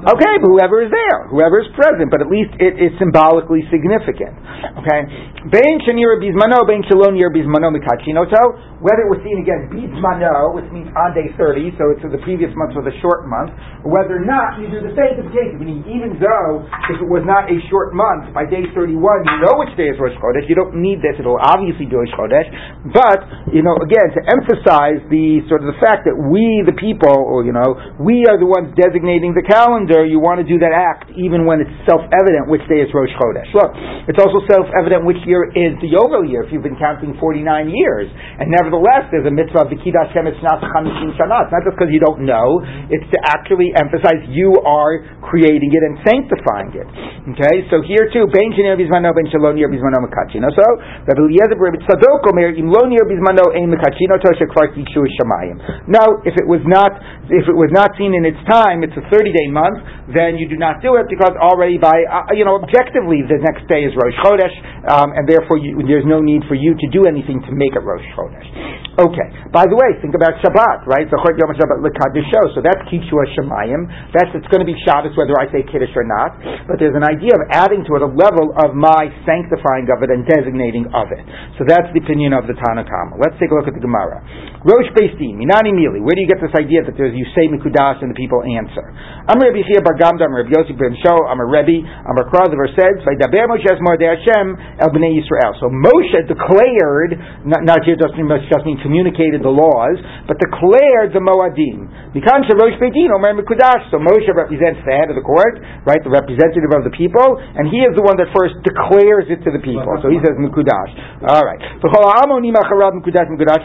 [0.06, 4.38] Okay, but whoever is there, whoever is present, but at least it is symbolically significant.
[4.84, 5.02] Okay,
[5.50, 8.76] bein shenir bismano, bein shalom nir bismano mikachinoto.
[8.84, 12.52] Whether it was seen again bismano, which means on day thirty, so it's the previous
[12.60, 13.56] month was a short month,
[13.88, 17.58] whether or not you do the sanctification, meaning even though if it was not a
[17.68, 21.00] short month, by day 31 you know which day is Rosh Chodesh, you don't need
[21.00, 22.48] this, it'll obviously do Rosh Chodesh,
[22.92, 27.12] but, you know, again, to emphasize the sort of the fact that we, the people,
[27.12, 30.76] or, you know, we are the ones designating the calendar, you want to do that
[30.76, 33.50] act even when it's self-evident which day is Rosh Chodesh.
[33.56, 33.72] Look,
[34.12, 38.08] it's also self-evident which year is the Yovel year, if you've been counting 49 years,
[38.12, 41.14] and nevertheless there's a mitzvah of the Kiddush Shem Shnat Chamishim.
[41.14, 45.84] It's not just because you don't know, it's to actually emphasize you are creating it
[45.84, 46.88] and sanctifying it.
[47.24, 50.52] Okay, so here too, Ben Shenir Bizmano, Ben Shalom Nir Bizmano Makachino.
[50.52, 50.66] So,
[51.08, 55.88] Rabbi Eliezer Rabbi Tzadok Omer, Im Bizmano Ein Kvar Kikshu Shamayim.
[55.88, 56.92] Now, if it was not,
[57.32, 59.80] if it was not seen in its time, it's a 30 day month,
[60.12, 63.70] then you do not do it because already by, uh, you know, objectively the next
[63.72, 64.56] day is Rosh Chodesh,
[64.92, 67.84] um, and therefore you, there's no need for you to do anything to make it
[67.88, 68.50] Rosh Chodesh.
[68.94, 71.08] Okay, by the way, think about Shabbat, right?
[71.10, 73.90] Zachor Yom Shabbat Lekadisho, so that's Kikshu Shamayim.
[74.14, 76.38] That's, it's going to be Shabbos whether I say Kiddush or not,
[76.70, 80.10] but there's an idea of adding to it a level of my sanctifying of it
[80.10, 81.24] and designating of it.
[81.60, 82.88] So that's the opinion of the Tanna
[83.20, 84.24] Let's take a look at the Gemara.
[84.64, 86.00] Rosh Beis Din, Minani Mili.
[86.00, 88.84] Where do you get this idea that there's you say Mikudas and the people answer?
[89.28, 92.26] I'm Rabbi Chia Bar Gamda, I'm Rabbi Yossi Ben Sho, I'm a Rebbe, I'm a
[92.32, 94.46] Kra, the verse says, Vaydaber Moshe De Hashem
[94.80, 95.60] El Bnei Yisrael.
[95.60, 100.00] So Moshe declared, not, not here just, just mean communicated the laws,
[100.32, 101.92] but declared the Moadim.
[102.16, 103.90] Mikan Rosh Beis Din, Omer Mikudash.
[103.92, 107.68] So Moshe represents the head of the court, right, the representative of the people, and
[107.68, 109.90] he is the one that first declares it to the people.
[110.00, 110.94] So he says Mikudash.
[111.26, 111.62] All right.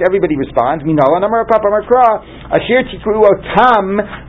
[0.08, 0.84] Everybody responds.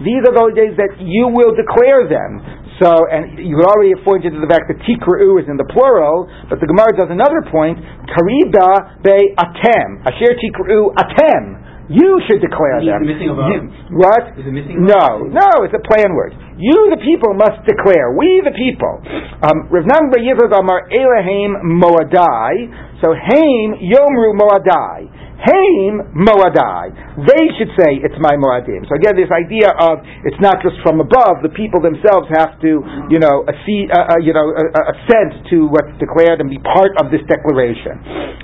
[0.03, 2.31] These are those days that you will declare them.
[2.79, 6.31] So, and you already have pointed to the fact that tikru is in the plural,
[6.47, 7.75] but the Gemara does another point.
[8.07, 9.99] Karida be atem.
[10.07, 11.68] Asher tikru atem.
[11.89, 13.02] You should declare them.
[13.02, 13.58] Missing a You,
[13.97, 14.38] what?
[14.38, 16.38] No, no, it's a plan word.
[16.62, 18.13] You, the people, must declare.
[18.13, 19.02] We, the people.
[19.41, 22.69] Um, Rav Nam Amar Elahim Moadai.
[23.02, 25.10] So Haim Yomru Moadai.
[25.39, 26.93] Haim Moadai.
[27.25, 28.86] They should say it's my Moadim.
[28.86, 31.41] So again, this idea of it's not just from above.
[31.41, 35.95] The people themselves have to, you know, uh, uh, you know, uh, assent to what's
[35.97, 37.97] declared and be part of this declaration.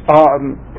[0.09, 0.74] Um,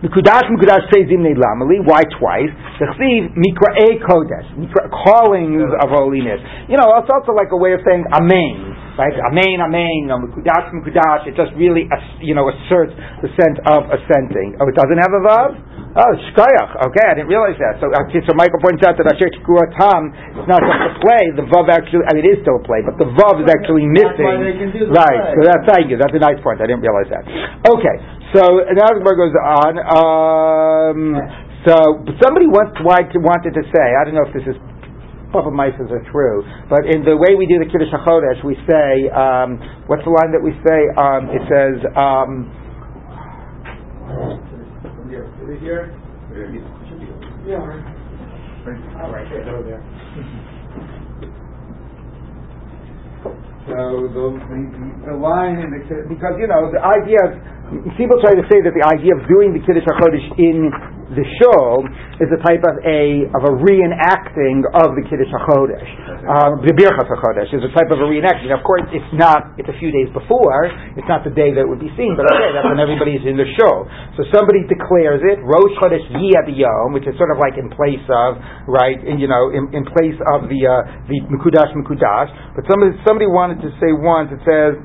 [0.00, 1.84] Mikudash Mikudash says Imnei Lamali.
[1.84, 2.48] Why twice?
[2.80, 4.48] The Chsiv Mikra'e Kodesh.
[4.56, 6.40] Mikra, callings of holiness.
[6.72, 8.80] You know, it's also like a way of saying Amen.
[8.96, 9.12] Right?
[9.28, 10.08] Amen, Amen.
[10.08, 11.28] Mikudash Mikudash.
[11.28, 11.84] It just really,
[12.24, 14.56] you know, asserts the sense of assenting.
[14.56, 15.50] Oh, it doesn't have a vav?
[15.90, 16.86] Oh, shkayach.
[16.86, 17.82] Okay, I didn't realize that.
[17.82, 19.26] So, okay, so Michael points out that Asher
[19.74, 21.34] Tam, it's not just a play.
[21.34, 23.90] The vav actually, I mean, it is still a play, but the vav is actually
[23.90, 24.22] missing.
[24.94, 25.34] right.
[25.34, 25.98] So that's thank you.
[25.98, 26.62] That's a nice point.
[26.62, 27.26] I didn't realize that.
[27.68, 28.19] Okay.
[28.30, 29.72] So now the Gemara goes on.
[29.74, 30.98] Um,
[31.66, 31.74] so
[32.22, 34.56] somebody once wanted to say, I don't know if this is
[35.34, 39.10] Papa Mises are true, but in the way we do the Kiddush HaChodesh, we say,
[39.10, 40.80] um, what's the line that we say?
[40.94, 42.50] Um, it says, um,
[45.10, 45.26] here.
[45.42, 45.90] Is it here?
[46.30, 47.02] It should.
[47.46, 47.58] Yeah.
[49.02, 49.82] All right, it's over there.
[53.68, 54.58] So the, the,
[55.12, 57.30] the line in the, because you know the idea of
[58.00, 60.72] people try to say that the idea of doing the Kiddush HaChodesh in
[61.10, 61.82] the show
[62.22, 65.90] is a type of a of a reenacting of the Kiddush HaChodesh.
[66.22, 68.54] Um, the Birchas HaChodesh is a type of a reenacting.
[68.54, 69.58] Of course, it's not.
[69.58, 70.70] It's a few days before.
[70.94, 72.14] It's not the day that it would be seen.
[72.14, 73.90] But okay, that's when everybody's in the show.
[74.14, 78.38] So somebody declares it Rosh Chodesh Yom, which is sort of like in place of
[78.70, 82.30] right, in, you know, in, in place of the uh, the Mikudash Mikudash.
[82.54, 84.30] But somebody somebody wanted to say once.
[84.30, 84.78] It says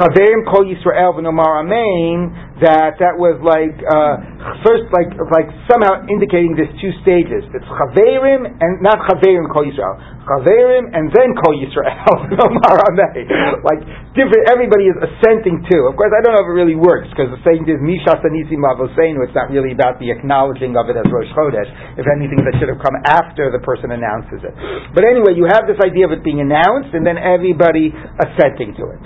[0.00, 2.48] Chaverim Kol Yisrael v'Nomar Amen.
[2.64, 7.46] That that was like uh, first like like somehow indicating there's two stages.
[7.54, 9.96] It's Chaverim and not Chaverim Kol Yisrael.
[10.26, 12.14] Chaverim and then Kol Yisrael.
[13.68, 13.80] like
[14.12, 14.46] different.
[14.50, 15.76] Everybody is assenting to.
[15.90, 18.62] Of course, I don't know if it really works because the saying is Misha Sanisim
[18.62, 19.22] Avoseinu.
[19.26, 21.70] It's not really about the acknowledging of it as Rosh Chodesh.
[21.98, 24.54] If anything, that should have come after the person announces it.
[24.94, 28.84] But anyway, you have this idea of it being announced and then everybody assenting to
[28.94, 28.98] it.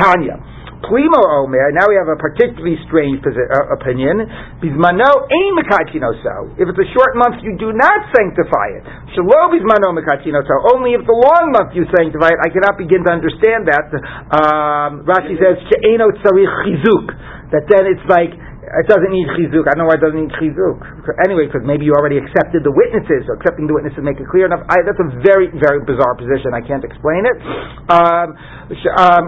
[0.00, 0.61] Tanya.
[0.82, 4.26] Plimo Omer, now we have a particularly strange posi- uh, opinion.
[4.58, 6.52] Bismano ein mekatino so.
[6.58, 8.84] If it's a short month, you do not sanctify it.
[9.14, 10.54] Shalo bismano mekatino so.
[10.74, 12.38] Only if the long month you sanctify it.
[12.42, 13.86] I cannot begin to understand that.
[14.34, 17.06] Um, Rashi says she'eno tzarich chizuk.
[17.54, 18.32] That then it's like
[18.72, 19.68] it doesn't need chizuk.
[19.68, 20.80] I don't know why it doesn't need chizuk.
[21.28, 23.28] Anyway, because maybe you already accepted the witnesses.
[23.28, 24.64] So accepting the witnesses make it clear enough.
[24.72, 26.56] I, that's a very, very bizarre position.
[26.56, 27.36] I can't explain it.
[27.92, 28.32] Um,
[28.96, 29.22] um,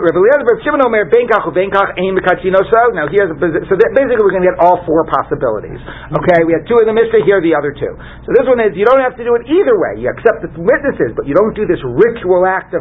[2.97, 3.37] now here's a,
[3.69, 5.77] so that basically we're going to get all four possibilities.
[6.17, 7.29] Okay, we had two in the Mishnah.
[7.29, 7.93] Here are the other two.
[8.25, 10.01] So this one is you don't have to do it either way.
[10.01, 12.81] You accept the witnesses, but you don't do this ritual act of.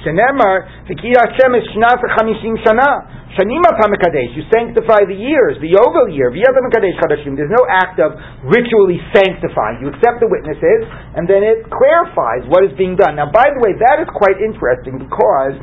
[0.00, 0.54] Shenemar
[2.60, 3.19] shana.
[3.38, 9.86] Shanima Pamakadesh, you sanctify the years, the Yovel year, There's no act of ritually sanctifying.
[9.86, 10.80] You accept the witnesses,
[11.14, 13.14] and then it clarifies what is being done.
[13.14, 15.54] Now, by the way, that is quite interesting because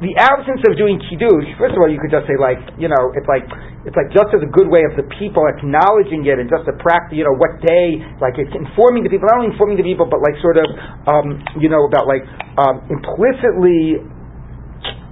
[0.00, 1.44] the absence of doing kiddush.
[1.60, 3.44] First of all, you could just say like, you know, it's like
[3.84, 6.76] it's like just as a good way of the people acknowledging it, and just a
[6.80, 10.08] practice, you know, what day, like it's informing the people, not only informing the people,
[10.08, 10.68] but like sort of,
[11.04, 12.24] um, you know, about like
[12.56, 14.00] um, implicitly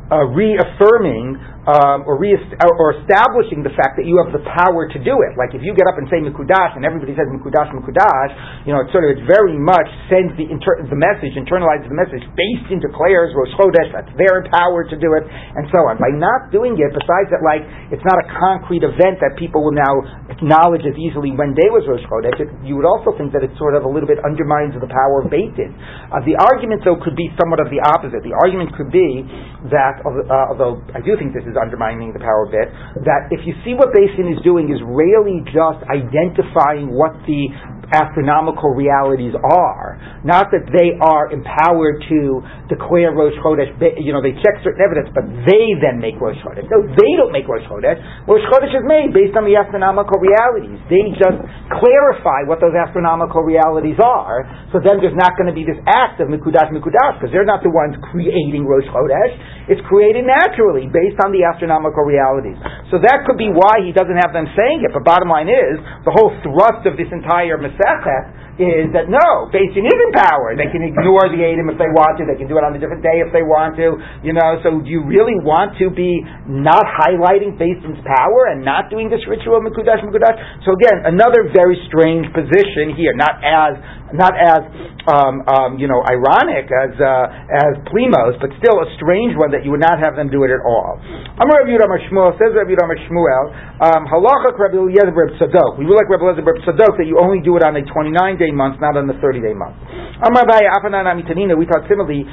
[0.08, 1.36] uh, reaffirming
[1.68, 2.40] um, or, re-
[2.80, 5.38] or establishing the fact that you have the power to do it.
[5.38, 8.82] Like if you get up and say Mikudash and everybody says Mikudash, Mikudash, you know,
[8.82, 12.72] it's sort of, it's very much sends the, inter- the message, internalizes the message, based
[12.74, 16.00] into declares Rosh Chodesh, that's their power to do it, and so on.
[16.00, 17.60] By not doing it, besides that, like,
[17.92, 19.92] it's not a concrete event that people will now
[20.32, 23.52] acknowledge as easily when day was Rosh Chodesh, it, you would also think that it
[23.60, 25.52] sort of a little bit undermines the power of Beit.
[25.58, 28.24] Uh, the argument, though, could be somewhat of the opposite.
[28.24, 29.26] The argument could be
[29.68, 32.68] that, uh, although I do think this is undermining the power a bit,
[33.04, 37.50] that if you see what Beis Din is doing is really just identifying what the
[37.88, 39.96] astronomical realities are.
[40.20, 45.08] Not that they are empowered to declare Rosh Chodesh, you know, they check certain evidence,
[45.16, 46.68] but they then make Rosh Chodesh.
[46.68, 47.96] No, they don't make Rosh Chodesh.
[48.28, 50.76] Rosh Chodesh is made based on the astronomical realities.
[50.92, 51.40] They just
[51.80, 56.20] clarify what those astronomical realities are, so then there's not going to be this act
[56.20, 59.32] of Mikudash Mikudash, because they're not the ones creating Rosh Chodesh.
[59.72, 62.60] It's created naturally based on the astronomical realities.
[62.92, 65.80] So that could be why he doesn't have them saying it, but bottom line is,
[66.04, 68.24] the whole thrust of this entire Masechet
[68.58, 70.58] is that no, Din is in power.
[70.58, 72.26] They can ignore the Adam if they want to.
[72.26, 73.94] They can do it on a different day if they want to.
[74.26, 78.66] You know, so do you really want to be not highlighting Beit Din's power and
[78.66, 80.66] not doing this ritual of Mikudash Mikudash?
[80.66, 83.14] So again, another very strange position here.
[83.14, 83.78] Not as
[84.12, 84.62] not as
[85.06, 89.62] um, um, you know ironic as uh, as Plimos, but still a strange one that
[89.62, 90.98] you would not have them do it at all.
[91.38, 93.44] Amar Rabbi Yudam Shmuel says Rabbi Yudam Shmuel
[93.84, 95.78] um, Halacha Rabbi Eliezer Tzadok.
[95.78, 98.47] We would like Rabbi Eliezer Tzadok that you only do it on a 29 day
[98.50, 99.76] month, not on the 30 day month.
[100.18, 100.70] Amar Baya
[101.06, 101.54] Amitanina.
[101.54, 102.26] We thought similarly.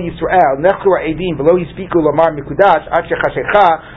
[0.00, 0.62] Yisrael
[1.60, 2.32] Yispiku Lamar.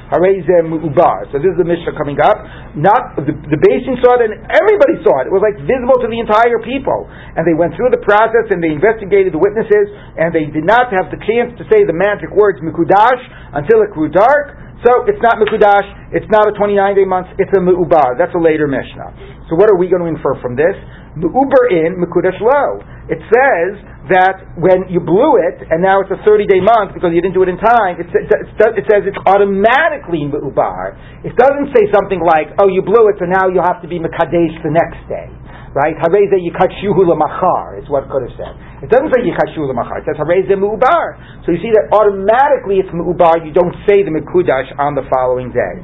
[0.05, 2.37] So this is the Mishnah coming up.
[2.77, 5.29] Not the, the Beis Din saw it and everybody saw it.
[5.29, 7.09] It was like visible to the entire people.
[7.09, 9.89] And they went through the process and they investigated the witnesses
[10.21, 13.21] and they did not have the chance to say the magic words Mikudash
[13.57, 14.61] until it grew dark.
[14.85, 18.13] So it's not Mikudash, it's not a 29 day month, it's a Mu'ubar.
[18.21, 19.49] That's a later Mishnah.
[19.49, 20.77] So what are we going to infer from this?
[21.17, 22.85] Mu'ubar in, Mikudash lo.
[23.09, 23.81] It says
[24.13, 27.33] that when you blew it, and now it's a 30 day month because you didn't
[27.37, 30.97] do it in time, it, it says it's automatically Mu'ubar.
[31.25, 33.97] It doesn't say something like, oh, you blew it, so now you'll have to be
[33.97, 35.29] Mekadesh the next day
[35.75, 35.93] right?
[35.99, 38.55] Hareze lamachar is what could have said.
[38.83, 40.03] It doesn't say Yichashu Lamachar.
[40.03, 41.15] It says Harei Ze Mu'ubar.
[41.47, 43.39] So you see that automatically it's Mu'ubar.
[43.45, 45.75] You don't say the Mekudash on the following day.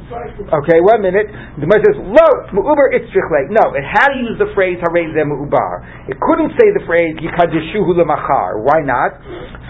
[0.51, 1.31] Okay, one minute.
[1.55, 3.51] The Gemara says, Lo, Mu'ubar Itzrichle.
[3.55, 6.11] No, it had to use the phrase Harei Ze Mu'ubar.
[6.11, 8.59] It couldn't say the phrase Yikadishu Lamachar.
[8.59, 9.15] Why not?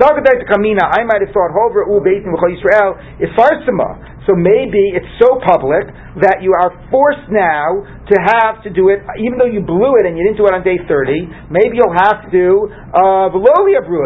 [0.01, 4.11] Sagadai Kamina, I might have thought, Hover U Beitim V'chol Yisrael, Ifarsima.
[4.29, 5.89] So maybe it's so public
[6.21, 10.05] that you are forced now to have to do it, even though you blew it
[10.05, 12.45] and you didn't do it on day 30, maybe you'll have to,
[12.93, 13.10] uh,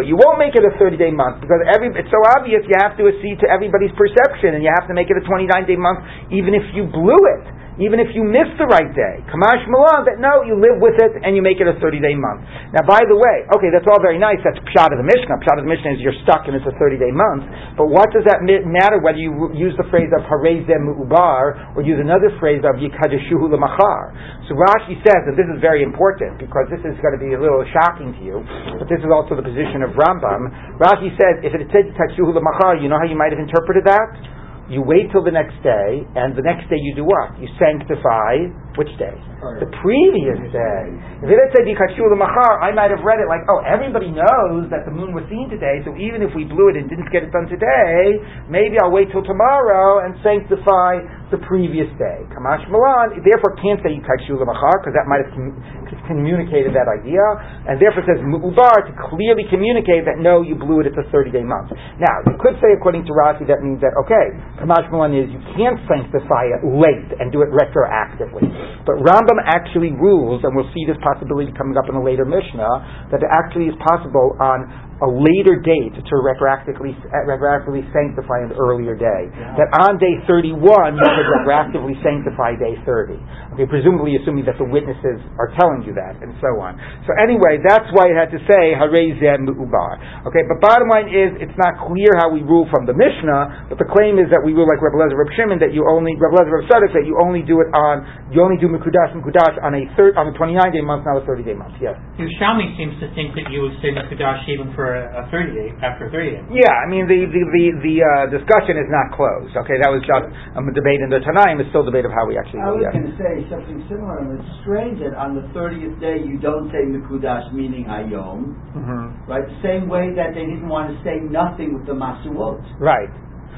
[0.05, 2.97] You won't make it a 30 day month because every, it's so obvious you have
[2.99, 6.03] to accede to everybody's perception and you have to make it a 29 day month
[6.29, 9.19] even if you blew it even if you miss the right day.
[9.27, 12.15] Kamashma Lan, that no, you live with it and you make it a 30 day
[12.15, 12.47] month.
[12.71, 14.39] Now, by the way, okay, that's all very nice.
[14.47, 15.43] That's Pshat of the Mishnah.
[15.43, 17.43] Pshat of the Mishnah is you're stuck and it's a 30 day month.
[17.75, 21.99] But what does that matter whether you use the phrase of Harezem Ubar or use
[21.99, 24.15] another phrase of Yikadeshuhu Lamachar?
[24.47, 27.39] So Rashi says that this is very important because this is going to be a
[27.39, 28.39] little shocking to you,
[28.79, 30.79] but this is also the position of Rambam.
[30.79, 34.35] Rashi says if it said Yikadeshuhu Lamachar, you know how you might have interpreted that?
[34.65, 37.37] You wait till the next day, and the next day you do what?
[37.37, 38.49] You sanctify
[38.81, 39.13] which day?
[39.61, 40.83] The previous day.
[41.21, 44.93] If it had said I might have read it like, oh, everybody knows that the
[44.93, 47.45] moon was seen today, so even if we blew it and didn't get it done
[47.45, 48.17] today,
[48.49, 52.21] maybe I'll wait till tomorrow and sanctify the previous day.
[52.29, 55.57] Kamashma Lan, therefore can't say Yikachul Machar, because that might have com-
[56.05, 57.21] communicated that idea,
[57.65, 61.33] and therefore says Mu'ubar to clearly communicate that no, you blew it, it's a 30
[61.33, 61.73] day month.
[61.97, 64.25] Now, you could say according to Rashi that means that, okay,
[64.61, 68.45] Kamashma Lan is you can't sanctify it late and do it retroactively.
[68.85, 73.09] But Rambam actually rules, and we'll see this possibility coming up in a later Mishnah,
[73.09, 76.95] that it actually is possible on a later date to retroactively,
[77.27, 79.27] retroactively sanctify an earlier day.
[79.27, 79.59] Yeah.
[79.59, 83.19] That on day 31, you could retroactively sanctify day 30.
[83.55, 86.79] Okay, presumably assuming that the witnesses are telling you that, and so on.
[87.07, 89.91] So anyway, that's why it had to say, Harei Ubar.
[90.29, 93.77] Okay, but bottom line is, it's not clear how we rule from the Mishnah, but
[93.81, 96.39] the claim is that we rule like Rebbe Lezer Reb Shimon, that you only, Rebbe
[96.39, 99.75] Lezer Reb Tzadok, that you only do it on, you only do Mekudash Mekudash on
[99.75, 101.75] a third, on a 29 day month, not a 30 day month.
[101.83, 101.95] Yes.
[102.19, 105.69] Yerushalmi seems to think that you would say Mekudash even for for a, 30 day,
[105.81, 106.45] after 30 days.
[106.53, 109.57] Yeah, I mean, the, the, the, the uh, discussion is not closed.
[109.65, 111.57] Okay, that was just a debate in the Tanaim.
[111.57, 114.21] It's still a debate of how we actually I was going to say something similar,
[114.21, 119.29] and it's strange that on the 30th day you don't say Mikudash, meaning Hayom, mm-hmm.
[119.29, 119.45] right?
[119.45, 122.61] The same way that they didn't want to say nothing with the Masuot.
[122.79, 123.11] Right.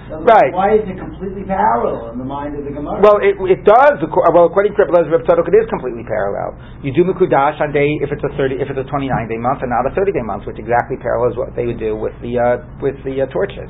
[0.08, 0.56] Right.
[0.56, 3.04] Why is it completely parallel in the mind of the Gemara?
[3.04, 4.00] Well, it, it does.
[4.08, 6.56] Well, according to Rebbe Reb Tzadok, it is completely parallel.
[6.80, 9.36] You do Mikudash on day if it's a thirty, if it's a twenty nine day
[9.36, 12.16] month, and not a thirty day month, which exactly parallels what they would do with
[12.24, 13.68] the uh, with the uh, torches,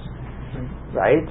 [0.93, 1.25] right?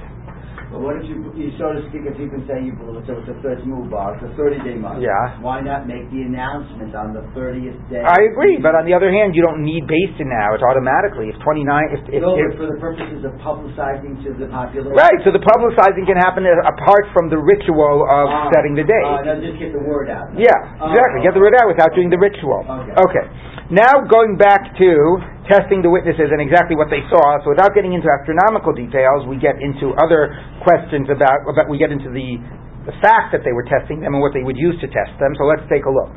[0.67, 2.75] But what if you, you so to speak, if you can say you
[3.07, 4.99] so it's a first move bar, it's a 30 day month.
[4.99, 5.39] Yeah.
[5.39, 8.03] Why not make the announcement on the 30th day?
[8.03, 10.59] I agree, but on the other hand, you don't need Basin now.
[10.59, 11.31] It's automatically.
[11.31, 11.63] If 29,
[11.95, 14.91] if, if, no, if, for the purposes of publicizing to the population.
[14.91, 19.07] Right, so the publicizing can happen apart from the ritual of uh, setting the date.
[19.07, 20.35] Uh, no, just get the word out.
[20.35, 20.51] Yeah,
[20.83, 21.23] exactly.
[21.23, 22.67] Get the word out without doing the ritual.
[22.67, 22.91] Okay.
[22.91, 23.25] okay.
[23.67, 24.91] Now going back to
[25.51, 27.43] testing the witnesses and exactly what they saw.
[27.43, 30.31] So without getting into astronomical details, we get into other
[30.63, 32.39] questions about, about we get into the
[32.87, 35.35] the fact that they were testing them and what they would use to test them.
[35.35, 36.07] So let's take a look.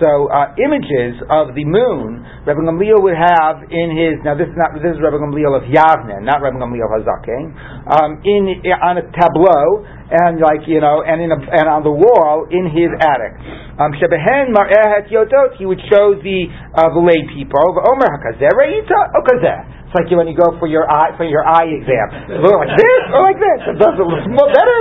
[0.00, 4.56] So uh, images of the moon, Rebbe Gamliel would have in his now this is
[4.56, 7.52] not this is Rebbe Gamliel of Yavne, not Rebbe Gamliel Hazaken,
[7.84, 11.94] um, in on a tableau and like you know, and in a, and on the
[11.94, 13.38] wall in his attic.
[13.78, 17.62] Um, Shebehen yodot, he would show the uh, the lay people.
[17.62, 19.79] Omer hakazeh reita okazeh.
[19.90, 22.30] It's like when you go for your eye for your eye exam.
[22.30, 23.74] A like this or like this.
[23.74, 24.22] It does it look
[24.54, 24.78] better.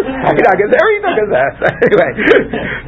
[1.82, 2.12] anyway,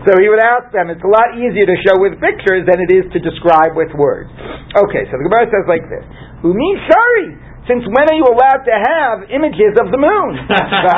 [0.06, 0.94] so he would ask them.
[0.94, 4.30] It's a lot easier to show with pictures than it is to describe with words.
[4.78, 6.06] Okay, so the Gemara says like this:
[6.46, 7.42] Umi shari.
[7.66, 10.32] Since when are you allowed to have images of the moon?
[10.46, 10.94] the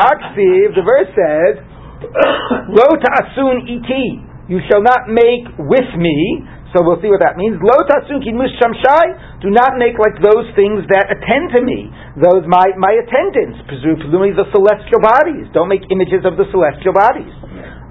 [0.75, 1.63] the verse says,
[2.67, 4.19] Lo ta'asun iti,
[4.51, 6.43] you shall not make with me.
[6.73, 7.61] So we'll see what that means.
[7.61, 12.73] Lo kidmus shamshai, do not make like those things that attend to me, those my,
[12.81, 15.45] my attendants, presumably the celestial bodies.
[15.53, 17.29] Don't make images of the celestial bodies.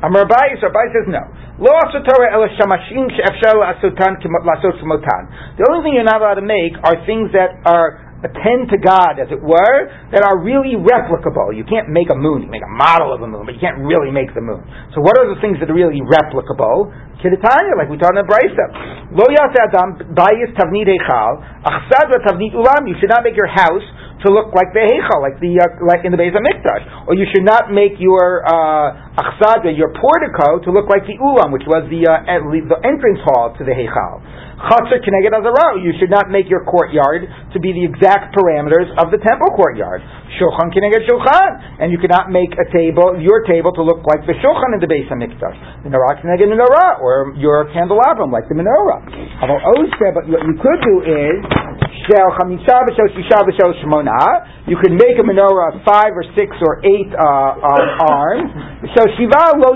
[0.03, 1.23] Amar Abaye says no.
[1.63, 2.03] Lo The
[5.71, 9.29] only thing you're not allowed to make are things that are attend to God, as
[9.31, 9.79] it were,
[10.15, 11.51] that are really replicable.
[11.55, 12.47] You can't make a moon.
[12.47, 14.63] You make a model of a moon, but you can't really make the moon.
[14.95, 16.91] So what are the things that are really replicable?
[17.19, 18.67] Kidatanya, like we taught in the Brisa.
[19.15, 22.87] Lo adam bayis tavnid echal, achsad tavnid ulam.
[22.87, 23.87] You should not make your house
[24.23, 27.27] to look like the heichal, like the uh, like in the Beis Hamikdash, or you
[27.35, 31.87] should not make your uh, achsada, your portico, to look like the ulam, which was
[31.91, 34.23] the uh, the entrance hall to the heichal.
[34.71, 35.83] Chatzar Keneged Azara.
[35.83, 40.03] You should not make your courtyard to be the exact parameters of the temple courtyard.
[40.39, 41.83] Shulchan Keneged Shulchan.
[41.83, 44.87] And you cannot make a table, your table, to look like the Shulchan in the
[44.87, 45.83] Beis Hamikdash.
[45.83, 49.03] Menorah Keneged Menorah, or your candelabrum, like the menorah.
[49.43, 49.51] But
[50.31, 51.43] what you could do is,
[54.67, 58.51] you could make a menorah of five or six or eight uh, uh, arms.
[58.97, 59.75] So Shiva lo.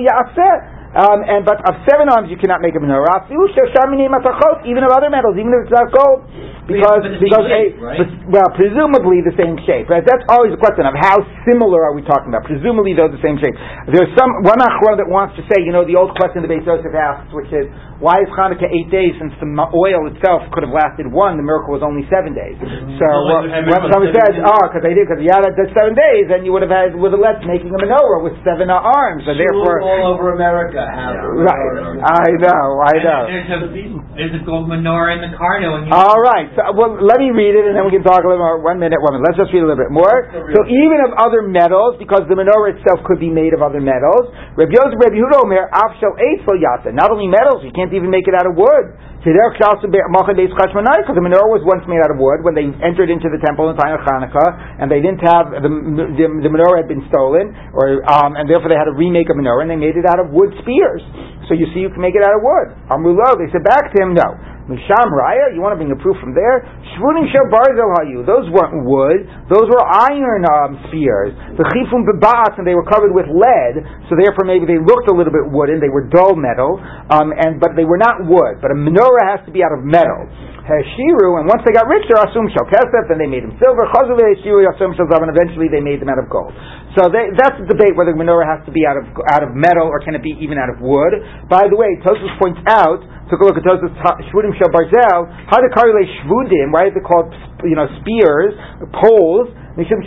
[0.96, 3.28] Um, and but of seven arms you cannot make them in a menorah.
[3.28, 6.24] Even of other metals, even if it's not gold,
[6.64, 8.00] because but because shape, a, right?
[8.32, 9.92] well, presumably the same shape.
[9.92, 10.00] Right?
[10.00, 12.48] That's always a question of how similar are we talking about.
[12.48, 13.54] Presumably they're the same shape.
[13.92, 16.64] There's some one achron that wants to say, you know, the old question the Beis
[16.64, 17.68] Yosef asks, which is
[17.98, 21.40] why is Hanukkah eight days since the oil itself could have lasted one?
[21.40, 22.56] The miracle was only seven days.
[22.60, 23.00] Mm-hmm.
[23.00, 25.72] So Well, what, every- when someone says, oh, because they did, because yeah, that, that's
[25.72, 28.68] seven days, then you would have had would have left making a menorah with seven
[28.68, 29.80] uh, arms, and therefore.
[29.80, 33.20] all over America have Right, I know, I know.
[33.28, 33.58] There's a,
[34.16, 36.48] there's a gold menorah in the Cardo, and you All right.
[36.52, 38.60] So, well, let me read it, and then we can talk a little more.
[38.60, 39.28] One minute, one minute.
[39.32, 40.28] Let's just read a little bit more.
[40.52, 44.32] So, even of other metals, because the menorah itself could be made of other metals.
[44.56, 46.90] Rabbi Yosef, Rabbi Yehuda Omer, Afshel Eitzel Yata.
[46.92, 48.96] Not only metals, you can't even make it out of wood.
[49.26, 53.66] Because the menorah was once made out of wood when they entered into the temple
[53.70, 57.50] in time of Hanukkah, and they didn't have the, the, the menorah had been stolen,
[57.74, 60.22] or um, and therefore they had to remake a menorah, and they made it out
[60.22, 61.02] of wood spears.
[61.50, 62.70] So you see, you can make it out of wood.
[62.86, 64.55] Amulo, they said back to him, no.
[64.66, 66.66] Misham Raya, you want to bring a proof from there?
[66.98, 71.30] Shvunim Barzel Hayu, those weren't wood, those were iron um, spears.
[71.54, 75.14] The Chifum Beba'at, and they were covered with lead, so therefore maybe they looked a
[75.14, 78.58] little bit wooden, they were dull metal, um, and but they were not wood.
[78.58, 80.26] But a menorah has to be out of metal.
[80.66, 83.86] Heshiru, and once they got rich, they're asum kesef, then they made them silver.
[83.94, 86.50] Chazu heshiru asum zav, and eventually they made them out of gold.
[86.98, 89.54] So they, that's the debate whether the menorah has to be out of out of
[89.54, 91.12] metal or can it be even out of wood.
[91.46, 92.98] By the way, Tosus points out.
[93.30, 93.90] Took a look at Tosus
[94.30, 95.26] shvudim shel barzel.
[95.50, 96.74] How the karile shvudim?
[96.74, 97.30] Why is it called
[97.62, 98.54] you know spears,
[98.96, 99.50] poles?
[99.76, 100.00] Because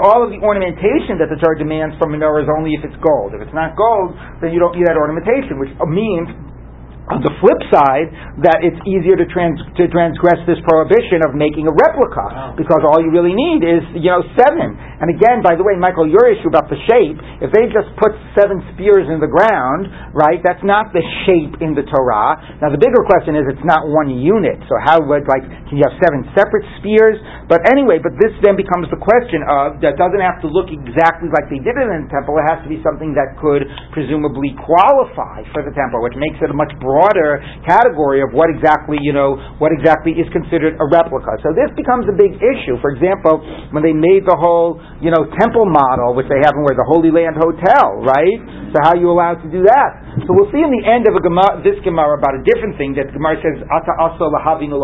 [0.00, 3.36] all of the ornamentation that the Torah demands from menorah is only if it's gold.
[3.36, 6.32] If it's not gold, then you don't need that ornamentation, which means
[7.06, 8.10] on the flip side,
[8.42, 12.98] that it's easier to, trans, to transgress this prohibition of making a replica because all
[12.98, 14.74] you really need is you know seven.
[14.98, 18.10] And again, by the way, Michael, your issue about the shape, if they just put
[18.34, 19.86] seven spears in the ground,
[20.18, 20.42] right?
[20.42, 22.58] That's not the shape in the Torah.
[22.58, 24.58] Now the bigger question is, it's not one unit.
[24.66, 27.22] So how would like can you have seven separate spears?
[27.46, 31.30] But anyway, but this then becomes the question of that doesn't have to look exactly
[31.30, 32.34] like they did it in the temple.
[32.42, 33.62] It has to be something that could
[33.94, 36.95] presumably qualify for the temple, which makes it a much broader
[37.66, 41.36] category of what exactly you know what exactly is considered a replica.
[41.44, 42.80] So this becomes a big issue.
[42.80, 43.42] For example,
[43.72, 46.88] when they made the whole you know temple model, which they have in where the
[46.88, 48.38] Holy Land Hotel, right?
[48.72, 49.90] So how are you allowed to do that?
[50.24, 51.22] So we'll see in the end of a
[51.60, 54.80] this Gemara about a different thing that Gemara says Ata aso lahavinu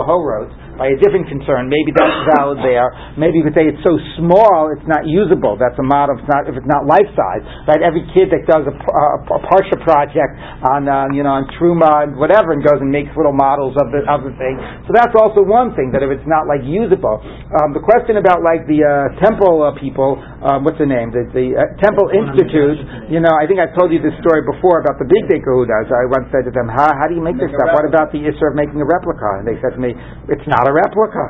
[0.77, 1.69] by a different concern.
[1.69, 2.89] Maybe that's valid there.
[3.17, 5.61] Maybe you could say it's so small it's not usable.
[5.61, 6.17] That's a model.
[6.17, 7.81] If it's not if it's not life size, right?
[7.85, 9.05] Every kid that does a, a,
[9.37, 10.33] a Parsha project
[10.69, 13.91] on uh, you know on Truma and whatever and goes and makes little models of
[13.95, 14.59] the of the thing.
[14.87, 17.23] So that's also one thing that if it's not like usable.
[17.23, 18.93] Um, the question about like the uh,
[19.23, 21.15] temple uh, people, um, what's the name?
[21.15, 23.11] The, the uh, Temple Institute.
[23.11, 25.65] You know, I think I've told you this story before about the big baker who
[25.65, 25.89] does.
[25.89, 27.73] I once said to them, "How, how do you make, Make this stuff?
[27.73, 29.95] What about the issue of making a replica?" And they said to me,
[30.29, 31.23] "It's not a replica.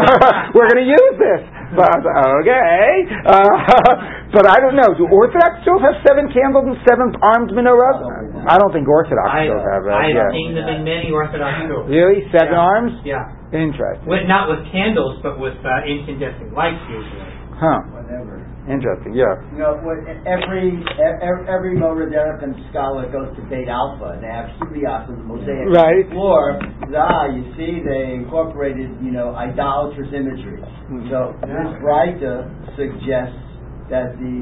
[0.54, 2.90] We're going to use this." But I was like, okay,
[3.30, 3.54] uh,
[4.34, 4.90] but I don't know.
[4.98, 8.02] Do Orthodox still have seven candles and seven armed menorahs?
[8.42, 10.02] I don't think Orthodox I, still have that.
[10.02, 10.32] I've yeah.
[10.36, 11.88] seen them in many Orthodox schools.
[11.88, 12.68] Really, seven Yeah.
[12.68, 12.92] arms?
[13.04, 13.32] Yeah.
[13.56, 14.06] Interesting.
[14.06, 17.26] With, not with candles, but with uh, incandescent lights usually.
[17.56, 17.80] Huh.
[17.92, 18.40] Whatever.
[18.70, 19.12] Interesting.
[19.12, 19.34] Yeah.
[19.52, 24.48] You know, what- every every, every Moraderican scholar goes to Beit Alpha, and they have
[24.60, 26.06] Helios on the mosaic Right.
[26.12, 26.60] floor.
[26.94, 30.60] Ah, you see, they incorporated, you know, idolatrous imagery.
[30.88, 31.10] Mm-hmm.
[31.10, 33.36] So this writer suggests
[33.90, 34.36] that the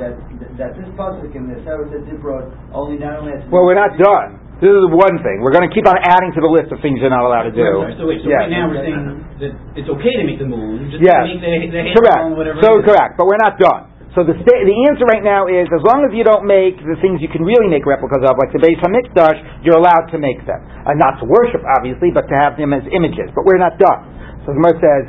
[0.00, 0.14] that
[0.56, 4.40] that this pasuk in the Sefer Dibrot only not only has Well, we're not done.
[4.58, 5.38] This is one thing.
[5.38, 7.54] We're going to keep on adding to the list of things you're not allowed to
[7.54, 7.62] do.
[7.94, 8.42] So wait, so Yes.
[8.42, 9.02] right now we're saying
[9.38, 11.30] that it's okay to make the moon, just Yes.
[11.30, 12.66] make the, the Correct.
[12.66, 13.86] So correct, but we're not done.
[14.18, 16.98] So the sta- the answer right now is as long as you don't make the
[16.98, 20.42] things you can really make replicas of, like the Beis Hamikdash, you're allowed to make
[20.42, 20.58] them.
[20.82, 23.30] Uh, not to worship, obviously, but to have them as images.
[23.38, 24.00] But we're not done.
[24.42, 25.02] So the Gemara says,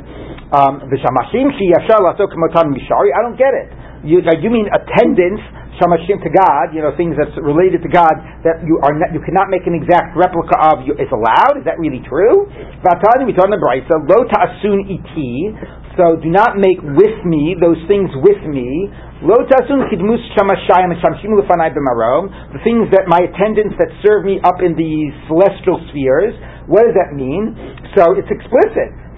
[0.54, 3.72] um, "V'shamashim shi yashar laso k'motam mishari." I don't get it.
[4.06, 5.42] You, like, you mean attendants
[5.80, 8.12] shamashim to God, you know, things that's related to God
[8.44, 10.84] that you are not, you cannot make an exact replica of.
[10.84, 11.56] You, is allowed?
[11.56, 12.44] Is that really true?
[12.84, 15.56] Vatani we in the Brisa, lo ta'asun iti.
[15.96, 18.92] So do not make with me those things with me.
[19.24, 22.28] Lo ta'asun kidmus shamashayim shamshim lefanai b'marom.
[22.52, 24.92] The things that my attendants that serve me up in the
[25.26, 26.36] celestial spheres.
[26.68, 27.56] What does that mean?
[27.96, 29.09] So it's explicit.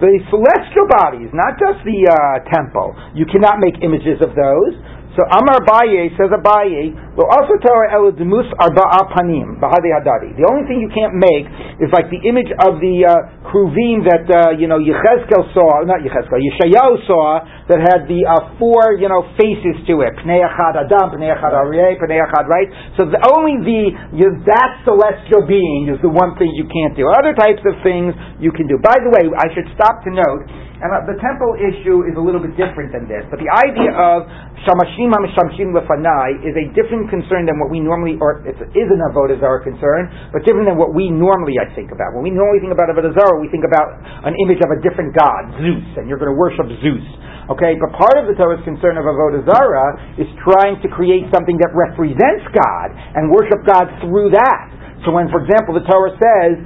[0.00, 2.16] The celestial bodies, not just the uh,
[2.48, 2.96] temple.
[3.12, 4.72] You cannot make images of those.
[5.18, 10.38] So Amar Abaye says Abaye, well also Torah elademus arba'a panim bahadi hadari.
[10.38, 11.50] The only thing you can't make
[11.82, 16.06] is like the image of the uh, kruvim that uh, you know Yechezkel saw, not
[16.06, 20.14] Yechezkel, Yeshayahu saw that had the uh, four you know faces to it.
[20.22, 22.70] Pnei Echad Adam, Pnei Echad Aryeh, Pnei Echad right.
[22.94, 23.82] So the, only the
[24.14, 27.10] you, that celestial being is the one thing you can't do.
[27.10, 28.78] Other types of things you can do.
[28.78, 32.22] By the way, I should stop to note and uh, the temple issue is a
[32.24, 34.24] little bit different than this, but the idea of
[34.64, 39.00] shamashim mishamshim lefanai is a different concern than what we normally, or it is an
[39.12, 42.16] avodah zarah concern, but different than what we normally I think about.
[42.16, 43.92] When we normally think about avodah zarah, we think about
[44.24, 47.06] an image of a different god, Zeus, and you're going to worship Zeus.
[47.52, 51.60] Okay, but part of the Torah's concern of avodah zarah is trying to create something
[51.60, 54.80] that represents God and worship God through that.
[55.04, 56.56] So when, for example, the Torah says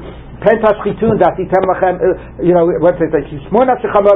[0.43, 3.22] pentas chitun v'asitem lachem, uh, you know, what's it say?
[3.49, 4.14] Shmon nafshechem lo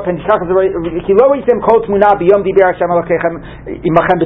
[1.35, 3.35] yitem kol tmuna biyom Hashem alokechem
[3.85, 4.19] imachem.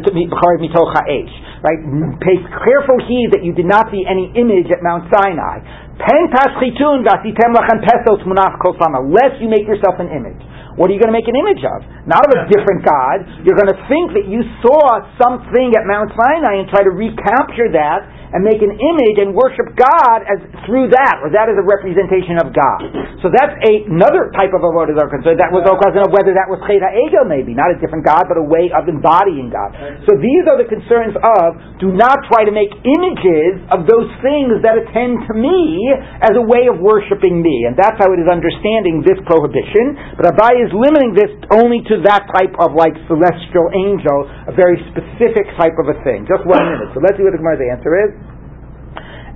[1.62, 1.80] Right?
[2.20, 5.60] Pay careful heed that you did not see any image at Mount Sinai.
[5.98, 10.51] Pentas chitun v'asitem lachem peso tmunaf kol Unless you make yourself an image.
[10.76, 11.84] What are you going to make an image of?
[12.08, 13.44] Not of a different God.
[13.44, 17.68] You're going to think that you saw something at Mount Sinai and try to recapture
[17.76, 21.66] that and make an image and worship God as through that, or that is a
[21.68, 22.80] representation of God.
[23.20, 25.36] So that's a, another type of avodah zarah concern.
[25.36, 28.24] That was a question of whether that was cheda ego, maybe not a different God,
[28.24, 29.76] but a way of embodying God.
[30.08, 34.64] So these are the concerns of do not try to make images of those things
[34.64, 35.92] that attend to me
[36.24, 40.16] as a way of worshiping me, and that's how it is understanding this prohibition.
[40.16, 44.78] But Abaye is limiting this only to that type of like celestial angel, a very
[44.94, 46.24] specific type of a thing.
[46.30, 46.94] Just one minute.
[46.94, 48.10] So let's see what the Gemara's answer is.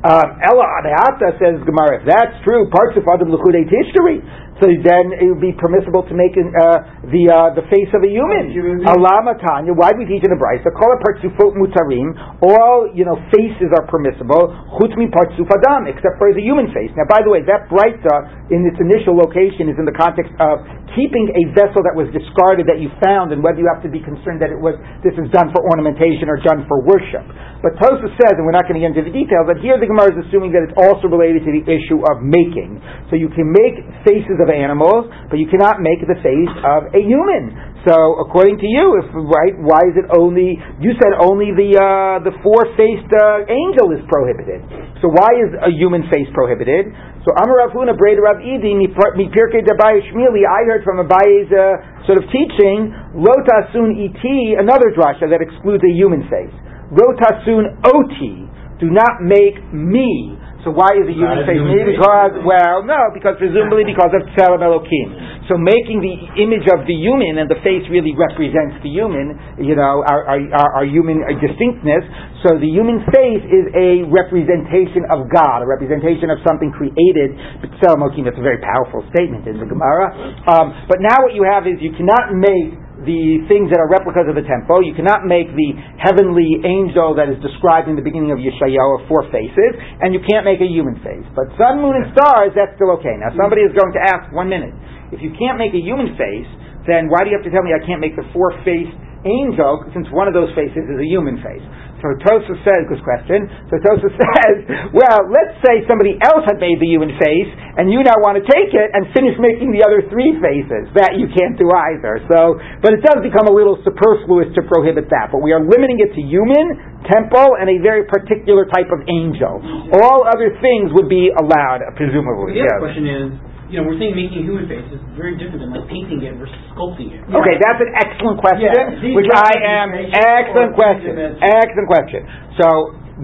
[0.06, 4.22] Um, Ella Adeata says Gemara, if that's true, parts of Adam Luchudei history,
[4.56, 8.00] so then it would be permissible to make an, uh, the uh, the face of
[8.00, 8.56] a human.
[8.88, 10.72] Alama Tanya, why do we teach in the Brisa?
[10.72, 12.16] Call it partsufot mutarim.
[12.40, 14.48] All you know faces are permissible.
[14.80, 16.88] Chutmi partsuf adam, except for the human face.
[16.96, 20.64] Now, by the way, that Brisa in its initial location is in the context of
[20.96, 24.00] keeping a vessel that was discarded that you found, and whether you have to be
[24.00, 27.28] concerned that it was this is done for ornamentation or done for worship.
[27.60, 29.88] But Tosa says, and we're not going to get into the details, but here the
[29.88, 32.80] Gemara is assuming that it's also related to the issue of making.
[33.12, 36.94] So you can make faces of of animals, but you cannot make the face of
[36.94, 37.74] a human.
[37.86, 40.58] So, according to you, if right, why is it only?
[40.82, 44.58] You said only the uh, the four-faced uh, angel is prohibited.
[44.98, 46.90] So, why is a human face prohibited?
[47.22, 50.42] So, Amar Rav Huna Breda Rav Idi mi pirkei Dabai Shmili.
[50.42, 55.92] I heard from Abaye's uh, sort of teaching Lotasun iti another drasha that excludes a
[55.94, 56.54] human face.
[56.90, 58.50] Lotasun oti.
[58.82, 60.34] Do not make me
[60.64, 61.94] so why is the human face me?
[61.94, 65.46] Because well, no, because presumably because of Tzelem Elokim.
[65.46, 69.78] So making the image of the human and the face really represents the human, you
[69.78, 72.02] know, our, our, our human distinctness.
[72.42, 77.38] So the human face is a representation of God, a representation of something created.
[77.62, 78.26] But Tzelem Elokim.
[78.26, 80.10] That's a very powerful statement in the Gemara.
[80.50, 84.24] Um, but now what you have is you cannot make the things that are replicas
[84.24, 84.80] of the temple.
[84.80, 85.70] You cannot make the
[86.00, 90.48] heavenly angel that is described in the beginning of Yeshayahu four faces, and you can't
[90.48, 91.26] make a human face.
[91.36, 93.12] But sun, moon, and stars, that's still okay.
[93.20, 94.72] Now, somebody is going to ask, one minute,
[95.12, 96.48] if you can't make a human face,
[96.88, 98.96] then why do you have to tell me I can't make the four-faced
[99.28, 101.66] angel, since one of those faces is a human face?
[102.06, 103.50] So Tosa says, good question.
[103.66, 104.54] So Tosa says,
[104.94, 108.46] well, let's say somebody else had made the human face, and you now want to
[108.46, 110.86] take it and finish making the other three faces.
[110.94, 112.22] That you can't do either.
[112.30, 115.34] So, but it does become a little superfluous to prohibit that.
[115.34, 119.58] But we are limiting it to human, temple, and a very particular type of angel.
[119.98, 122.54] All other things would be allowed, presumably.
[122.54, 122.86] The other yes.
[122.86, 123.28] question is,
[123.66, 126.54] you know, we're saying making human faces is very different than like painting it versus
[126.72, 127.22] sculpting it.
[127.26, 129.52] Okay, that's an excellent question, Yeah, which I
[129.82, 131.12] am, excellent question,
[131.42, 132.20] excellent question.
[132.60, 132.66] So,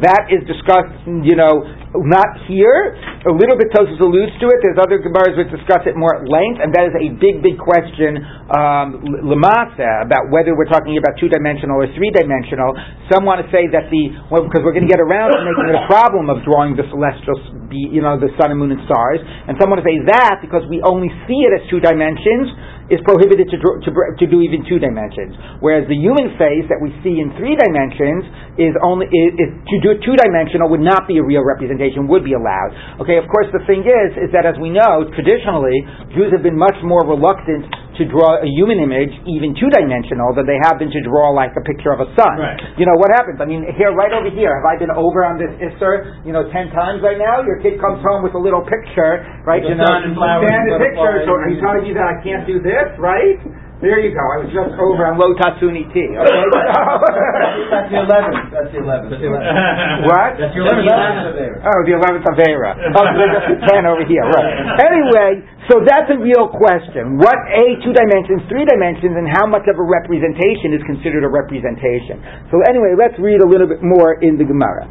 [0.01, 2.97] that is discussed, you know, not here.
[3.29, 4.65] A little bit Tosus alludes to it.
[4.65, 7.61] There's other Gemaras which discuss it more at length, and that is a big, big
[7.61, 8.17] question,
[8.49, 12.73] um, Lamasa, about whether we're talking about two-dimensional or three-dimensional.
[13.13, 15.69] Some want to say that the, well, because we're going to get around to making
[15.69, 17.37] it a problem of drawing the celestial,
[17.69, 20.65] you know, the sun and moon and stars, and some want to say that because
[20.73, 22.49] we only see it as two dimensions,
[22.93, 23.91] is prohibited to, draw, to,
[24.21, 25.33] to do even two dimensions.
[25.65, 28.29] Whereas the human face that we see in three dimensions
[28.61, 32.23] is only is, is to do two dimensional would not be a real representation, would
[32.23, 33.03] be allowed.
[33.03, 35.75] Okay, of course the thing is is that as we know, traditionally
[36.15, 37.67] Jews have been much more reluctant
[37.99, 41.53] to draw a human image, even two dimensional, than they have been to draw like
[41.53, 42.41] a picture of a sun.
[42.41, 42.57] Right.
[42.81, 43.37] You know what happens?
[43.37, 46.49] I mean, here, right over here, have I been over on this Isser, you know,
[46.49, 47.45] ten times right now?
[47.45, 49.61] Your kid comes home with a little picture, right?
[49.61, 51.29] With you know, and flowers and the picture.
[51.29, 53.37] So are you telling me that I can't do this, right?
[53.83, 54.23] There you go.
[54.23, 55.95] I was just over on Lo Tatsuni T.
[56.15, 56.23] Okay.
[57.75, 59.11] That's the eleventh, that's the eleventh.
[60.07, 60.31] what?
[60.39, 61.61] That's your The 11th of Aaron.
[61.67, 62.71] Oh, the eleventh of Era.
[62.79, 64.79] Oh, there's just ten over here, right?
[64.87, 67.19] Anyway, so that's a real question.
[67.19, 71.33] What a two dimensions, three dimensions, and how much of a representation is considered a
[71.33, 72.23] representation?
[72.55, 74.87] So anyway, let's read a little bit more in the Gemara.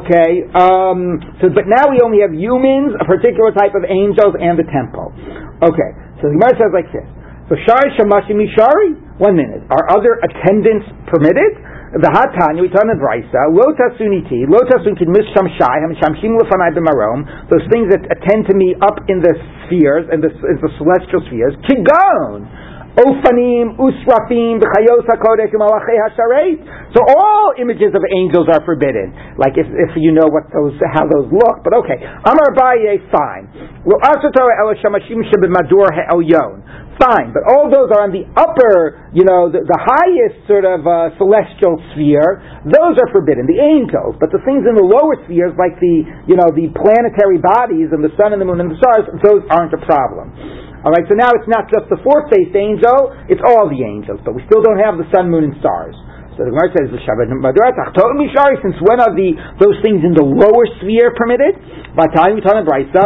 [0.00, 0.48] Okay.
[0.56, 4.64] Um, so, but now we only have humans, a particular type of angels, and the
[4.72, 5.12] temple.
[5.60, 5.90] Okay.
[6.24, 7.04] So the Gemara says like this.
[7.50, 8.94] So shari shamashi mishari.
[9.18, 9.66] One minute.
[9.74, 11.58] Are other attendants permitted?
[11.98, 13.50] The hatanya we turn in brisa.
[13.50, 14.46] Lo tasuniti.
[14.46, 15.82] Lo tasun kin misham shai.
[15.82, 17.50] Hamshamshim lefanai b'marom.
[17.50, 19.34] Those things that attend to me up in the
[19.66, 21.58] spheres and the, in the celestial spheres.
[21.66, 22.46] Kigon.
[22.90, 26.58] Ofanim, Usrafim, B'chayos HaKodesh, Malachei HaShareit.
[26.94, 29.14] So all images of angels are forbidden.
[29.38, 31.62] Like if, if you know what those, how those look.
[31.66, 31.98] But okay.
[31.98, 33.46] Amar Abaye, fine.
[37.00, 37.32] Fine.
[37.32, 41.16] But all those are on the upper, you know, the, the highest sort of uh,
[41.16, 42.44] celestial sphere.
[42.68, 43.48] Those are forbidden.
[43.48, 44.20] The angels.
[44.20, 48.04] But the things in the lower spheres, like the, you know, the planetary bodies and
[48.04, 50.28] the sun and the moon and the stars, those aren't a problem.
[50.84, 54.32] All right, so now it's not just the four-faced angel; it's all the angels, but
[54.32, 55.92] we still don't have the sun, moon, and stars.
[56.40, 60.00] So the Gemara says, "The Shabbat Maduratach Tote Mishaari." "Since when are the those things
[60.00, 61.52] in the lower sphere permitted?"
[61.92, 63.04] By time we tell in Brisa,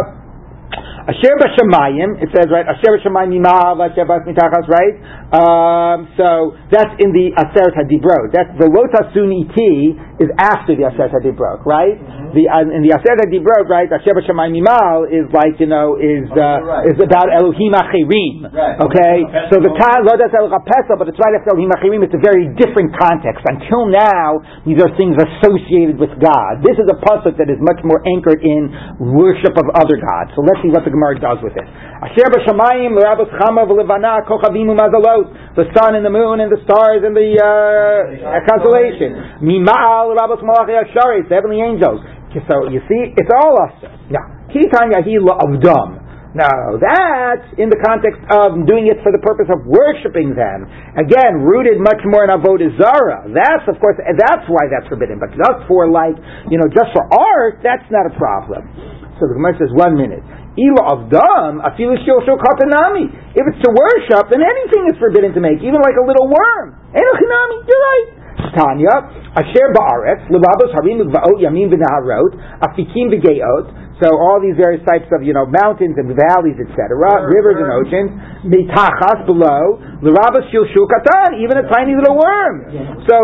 [1.08, 2.64] Asher b'shamayim, it says right.
[2.68, 4.94] Asher b'shamayim mimav, asher mitachas, right?
[5.32, 8.32] Um, so that's in the Aseret Hadibrot.
[8.32, 11.98] That's the Lotasun iti is after the Aseret Hadibrot, right?
[12.32, 13.88] The uh, in the Aseret Hadibrot, right?
[13.92, 16.84] Asher b'shamayim mimal is like you know is Oh, uh, you're right.
[16.88, 18.48] is about Elohim Achirim.
[18.48, 18.80] Right.
[18.80, 19.16] Okay,
[19.52, 22.00] so the El Chapesa, but it's right after Elohim Achirim.
[22.00, 23.44] It's a very different context.
[23.44, 26.62] Until now, these are things associated with God.
[26.64, 30.32] This is a pasuk that is much more anchored in worship of other gods.
[30.38, 31.66] So let's see what the Gemara does with it.
[31.66, 32.94] Asher b'shamayim
[33.34, 34.22] chama v'levana.
[34.24, 39.42] The sun and the moon and the stars and the uh, constellation.
[39.42, 42.00] Asharis, the heavenly angels.
[42.46, 43.74] So you see, it's all us.
[44.10, 46.02] Now, kitan yahi avdam.
[46.34, 46.50] No,
[46.82, 50.66] that's in the context of doing it for the purpose of worshiping them.
[50.98, 53.30] Again, rooted much more in avodah zara.
[53.30, 55.22] That's of course that's why that's forbidden.
[55.22, 56.18] But just for like
[56.50, 58.66] you know, just for art, that's not a problem.
[59.22, 60.26] So the Gemara says one minute.
[60.54, 63.10] Ila of dam, afilu shilshul katanami.
[63.34, 66.78] If it's to worship, then anything is forbidden to make, even like a little worm.
[66.94, 68.06] You're right.
[68.54, 75.10] Tanya, Asher Ba'aretz, Levavos Harim V'ot Yamim V'Naharot, Afikim V'Geot, so all these various types
[75.10, 76.94] of, you know, mountains and valleys, etc.,
[77.26, 78.10] rivers and oceans,
[78.46, 82.70] Mitachas below, Lerabas Shilshul Katan, even a tiny little worm.
[83.10, 83.18] So,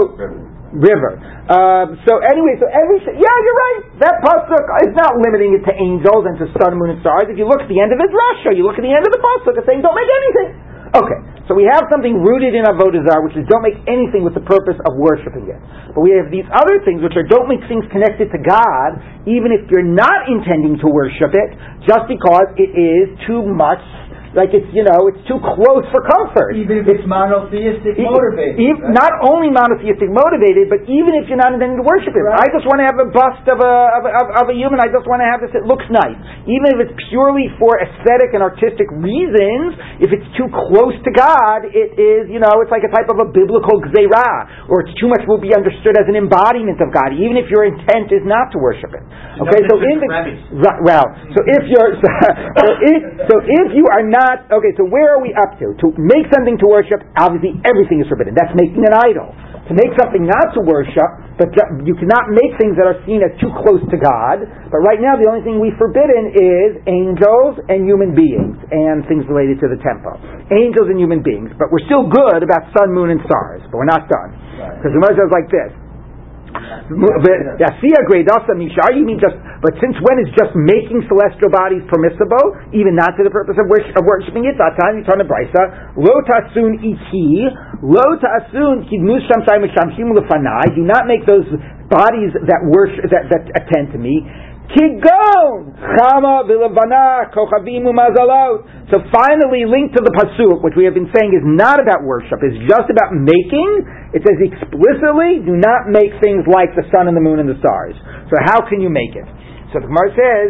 [0.75, 1.19] river.
[1.51, 3.81] Um, so anyway, so every, yeah, you're right.
[4.07, 7.27] That pasuk is not limiting it to angels and to sun, moon, and stars.
[7.27, 9.13] If you look at the end of his Russia, you look at the end of
[9.13, 10.71] the pasuk, it's saying don't make anything.
[10.91, 14.35] Okay, so we have something rooted in Avodah Zarah, which is don't make anything with
[14.35, 15.55] the purpose of worshiping it.
[15.95, 19.55] But we have these other things, which are don't make things connected to God, even
[19.55, 21.55] if you're not intending to worship it,
[21.87, 23.79] just because it is too much,
[24.31, 26.55] like it's, you know, it's too close for comfort.
[26.55, 28.63] Even if it's monotheistic E- motivated.
[28.63, 28.95] e- right?
[28.95, 32.23] Not only monotheistic motivated, but even if you're not intending to worship it.
[32.23, 32.39] Right.
[32.39, 34.79] I just want to have a bust of a, of, a, of, of a human.
[34.79, 35.51] I just want to have this.
[35.51, 36.15] It looks nice.
[36.47, 41.67] Even if it's purely for aesthetic and artistic reasons, if it's too close to God,
[41.67, 45.11] it is, you know, it's like a type of a biblical gzerah, or it's too
[45.11, 48.55] much will be understood as an embodiment of God, even if your intent is not
[48.55, 49.03] to worship it.
[49.43, 50.39] Okay, so in the right,
[50.87, 51.99] well, so if you're
[52.63, 54.20] so if so if you are not
[54.51, 55.73] okay, so where are we up to?
[55.85, 58.37] To make something to worship, obviously everything is forbidden.
[58.37, 59.31] That's making an idol.
[59.71, 61.55] To make something not to worship, but
[61.87, 64.43] you cannot make things that are seen as too close to God.
[64.43, 69.23] But right now, the only thing we've forbidden is angels and human beings and things
[69.31, 70.19] related to the temple.
[70.51, 71.55] Angels and human beings.
[71.55, 73.63] But we're still good about sun, moon, and stars.
[73.71, 74.35] But we're not done.
[74.59, 75.71] Because the Gemara says like this.
[76.91, 76.99] You
[79.07, 83.31] mean just, but since when is just making celestial bodies permissible, even not to the
[83.31, 84.59] purpose of, worship, of worshiping it?
[84.59, 87.47] Tatan Yitan Brisa, Lo Tasun Iki,
[87.87, 91.47] Lo Tasun Kidmus Shamsai Mishamshim Lefanai, do not make those
[91.91, 94.27] bodies that worship, that, that attend to me,
[94.71, 96.47] Kigon Chama
[97.35, 97.87] Kochavim.
[98.91, 102.39] So finally, linked to the pasuk, which we have been saying is not about worship,
[102.47, 103.83] is just about making.
[104.15, 107.59] It says explicitly, do not make things like the sun and the moon and the
[107.59, 107.95] stars.
[108.31, 109.27] So how can you make it?
[109.71, 110.49] So the Gemara says,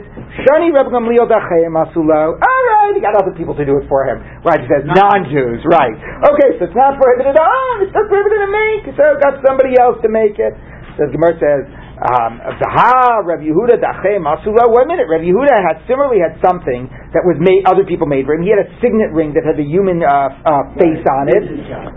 [0.49, 2.41] Shani Reb Gamliel Dachem Asulo.
[2.41, 4.17] All right, he got other people to do it for him.
[4.41, 5.61] Right, he says non-Jews.
[5.69, 5.93] Right.
[6.25, 7.85] Okay, so it's not prohibited on.
[7.85, 8.89] It's not prohibited to make.
[8.97, 10.57] So got somebody else to make it.
[10.97, 11.69] So the Gemara says,
[12.01, 14.73] um, Zaha, Rav Yehuda, Dachem, Masula.
[14.73, 18.25] Wait a minute, Rav Yehuda had similarly had something that was made, other people made
[18.25, 18.41] for him.
[18.41, 21.45] He had a signet ring that had a human uh, uh, face on it.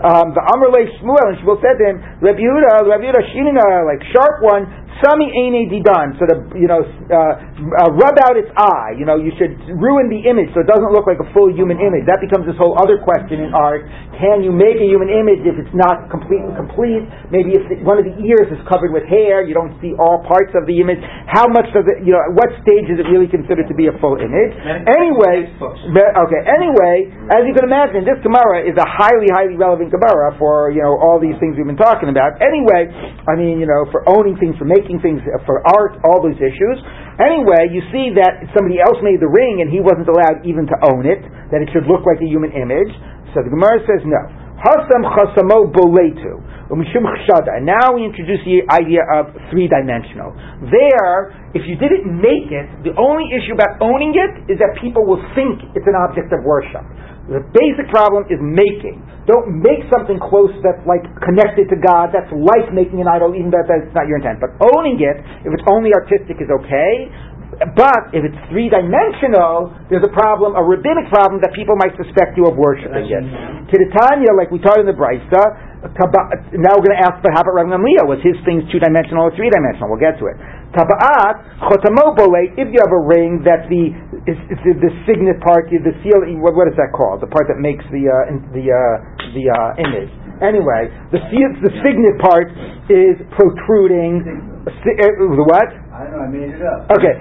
[0.04, 4.04] Um, the Amrle Shmuel, and Shmuel said to him, Rav Yehuda, Rav Yehuda, Shinina, like
[4.12, 4.68] sharp one,
[5.04, 8.96] Sami Aine Didan, so to, you know, uh, uh, rub out its eye.
[8.96, 11.76] You know, you should ruin the image so it doesn't look like a full human
[11.76, 12.08] image.
[12.08, 13.84] That becomes this whole other question in art.
[14.16, 17.04] Can you make a human image if it's not completely complete?
[17.28, 20.56] Maybe if one of the ears is covered with hair, you don't see all parts
[20.56, 21.02] of the image.
[21.28, 23.92] How much does it, you know, at what stage is it really considered to be
[23.92, 24.56] a full image?
[24.88, 30.32] Anyway, okay, anyway, as you can imagine, this Gemara is a highly, highly relevant Gemara
[30.38, 32.38] for, you know, all these things we've been talking about.
[32.38, 32.86] Anyway,
[33.26, 36.38] I mean, you know, for owning things, for making making things for art, all those
[36.38, 36.76] issues.
[37.18, 40.76] Anyway, you see that somebody else made the ring and he wasn't allowed even to
[40.90, 42.90] own it, that it should look like a human image.
[43.34, 44.22] So the Gemara says no.
[44.62, 46.38] Hasam chasamo boletu.
[46.64, 50.32] And now we introduce the idea of three dimensional.
[50.64, 55.04] There, if you didn't make it, the only issue about owning it is that people
[55.04, 56.82] will think it's an object of worship.
[57.24, 59.00] The basic problem is making.
[59.24, 62.12] Don't make something close that's like connected to God.
[62.12, 64.44] That's like making an idol, even though that's not your intent.
[64.44, 65.16] But owning it,
[65.48, 67.08] if it's only artistic, is okay.
[67.54, 72.36] But if it's three dimensional, there's a problem, a rabbinic problem that people might suspect
[72.36, 73.24] you of worshiping it.
[73.94, 77.60] Tanya, like we taught in the Brisa, now we're going to ask, but how about
[77.60, 78.08] Rabbi Gamliel?
[78.08, 79.92] Was his things two dimensional or three dimensional?
[79.92, 80.36] We'll get to it.
[80.72, 83.92] Taba'at, chotamobole, if you have a ring that the
[84.24, 87.20] the, the signet part, the seal, what, what is that called?
[87.20, 88.96] The part that makes the uh, the uh,
[89.36, 90.10] the uh, image.
[90.40, 91.20] Anyway, the
[91.62, 92.48] the signet part
[92.88, 94.24] is protruding.
[94.64, 95.83] Uh, the what?
[95.94, 96.26] I don't know.
[96.26, 96.90] I made it up.
[96.90, 97.14] Okay.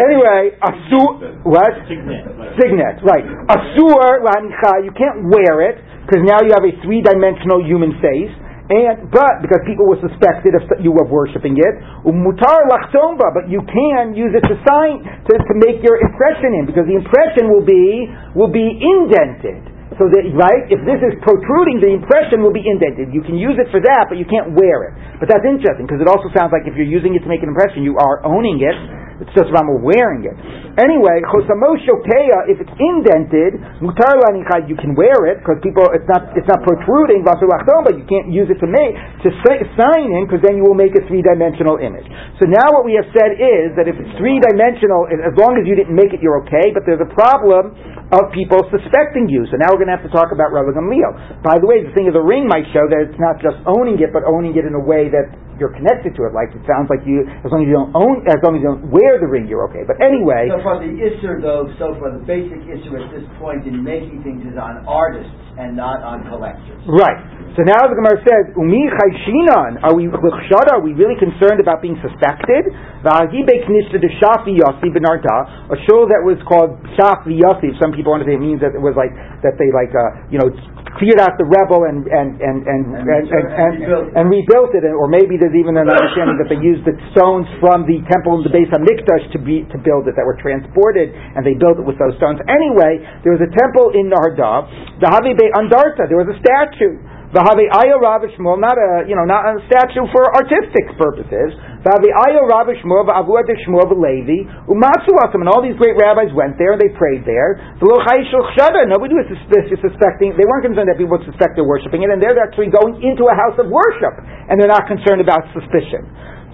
[0.00, 1.76] anyway, asur what?
[1.84, 2.24] Signet.
[2.56, 3.04] Signet.
[3.04, 3.20] Right.
[3.52, 4.80] Asur lanicha.
[4.80, 5.76] You can't wear it
[6.08, 8.32] because now you have a three-dimensional human face.
[8.72, 11.74] And but because people were suspected of you of worshiping it,
[12.08, 16.56] um, umutar lachtomba, but you can use it to sign to, to make your impression
[16.56, 19.68] in because the impression will be will be indented.
[20.00, 23.12] So that right, if this is protruding, the impression will be indented.
[23.12, 24.92] You can use it for that, but you can't wear it.
[25.20, 27.52] But that's interesting because it also sounds like if you're using it to make an
[27.52, 28.76] impression, you are owning it.
[29.22, 30.34] It's just about wearing it.
[30.82, 34.18] Anyway, chosamo if it's indented, mutar
[34.66, 38.50] you can wear it because people it's not it's not protruding, but you can't use
[38.50, 38.92] it to make
[39.22, 39.30] to
[39.78, 42.08] sign in because then you will make a three dimensional image.
[42.42, 45.70] So now what we have said is that if it's three dimensional, as long as
[45.70, 46.74] you didn't make it, you're okay.
[46.74, 47.78] But there's a problem
[48.10, 49.46] of people suspecting you.
[49.48, 51.40] So now we're going to have to talk about Rabbi Gamliel.
[51.40, 53.96] By the way, the thing of the ring might show that it's not just owning
[54.02, 55.32] it, but owning it in a way that
[55.62, 56.34] you're connected to it.
[56.34, 58.68] Like it sounds like you, as long as you don't own, as long as you
[58.74, 59.86] don't wear the ring, you're okay.
[59.86, 63.62] But anyway, so far the issue though, so far the basic issue at this point
[63.70, 66.80] in making things is on artists and not on collectors.
[66.88, 67.42] Right.
[67.52, 72.00] So now the Gemara says, "Umi chayshinan." Are we Are we really concerned about being
[72.00, 72.64] suspected?
[73.04, 77.76] Knishta de shafi a show that was called shafi yossi.
[77.76, 79.12] Some people want to say it means that it was like
[79.44, 80.48] that they like uh, you know
[80.96, 84.84] cleared out the rebel and and and and and, and, and, and, and rebuilt it,
[84.88, 88.48] or maybe there's even an understanding that they used the stones from the temple in
[88.48, 91.76] the base of Mikdash to be to build it that were transported, and they built
[91.80, 92.40] it with those stones.
[92.48, 96.08] Anyway, there was a temple in Nehardea, the Habibe Andarta.
[96.08, 96.98] There was a statue.
[97.32, 98.28] V'havi ayo Rav
[98.60, 101.56] not a you know not a statue for artistic purposes.
[101.80, 106.80] V'havi ayo Rav v'avuad Shmuel v'Levi umatsu and all these great rabbis went there and
[106.84, 107.56] they prayed there.
[107.80, 110.36] Nobody was suspecting.
[110.36, 113.24] They weren't concerned that people would suspect they're worshiping it, and they're actually going into
[113.24, 116.04] a house of worship, and they're not concerned about suspicion.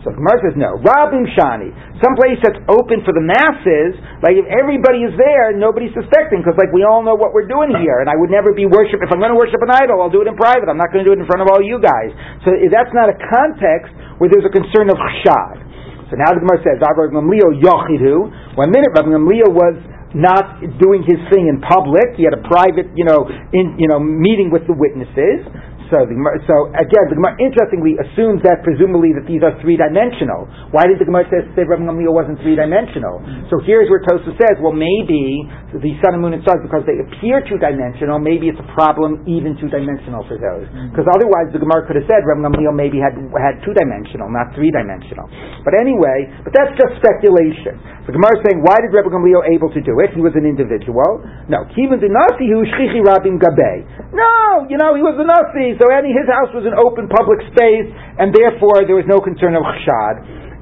[0.09, 0.81] So Gemara says no.
[0.81, 1.69] Rabim Shani,
[2.01, 3.93] some place that's open for the masses,
[4.25, 7.77] like if everybody is there, nobody's suspecting, because like we all know what we're doing
[7.77, 9.05] here, and I would never be worship.
[9.05, 10.73] If I'm going to worship an idol, I'll do it in private.
[10.73, 12.09] I'm not going to do it in front of all you guys.
[12.49, 15.69] So that's not a context where there's a concern of chshad.
[16.09, 18.57] So now the Gemara says, Rabbi Gamliel Yochidu.
[18.57, 19.77] One minute, Rabbi Gamliel was
[20.17, 22.17] not doing his thing in public.
[22.17, 25.45] He had a private, you know, in, you know, meeting with the witnesses.
[25.89, 30.45] So, the, so again, the Gemara interestingly assumes that presumably that these are three-dimensional.
[30.69, 33.49] Why did the Gemara say, say Rabbi Gamliel wasn't three-dimensional?
[33.49, 37.01] So here's where Tosa says, well, maybe the sun and moon and stars, because they
[37.01, 40.69] appear two-dimensional, maybe it's a problem even two-dimensional for those.
[40.93, 45.25] Because otherwise, the Gemara could have said Rabbi Gamliel maybe had had two-dimensional, not three-dimensional.
[45.65, 47.81] But anyway, but that's just speculation.
[48.05, 50.13] The Gemara is saying, why did Rabbi Gamliel able to do it?
[50.13, 51.25] He was an individual.
[51.49, 53.89] No, Kivan the Nasi who shchichi rabim gabe.
[54.13, 57.41] No, you know, he was a Nasi, so any, his house was an open public
[57.55, 60.15] space, and therefore there was no concern of chshad.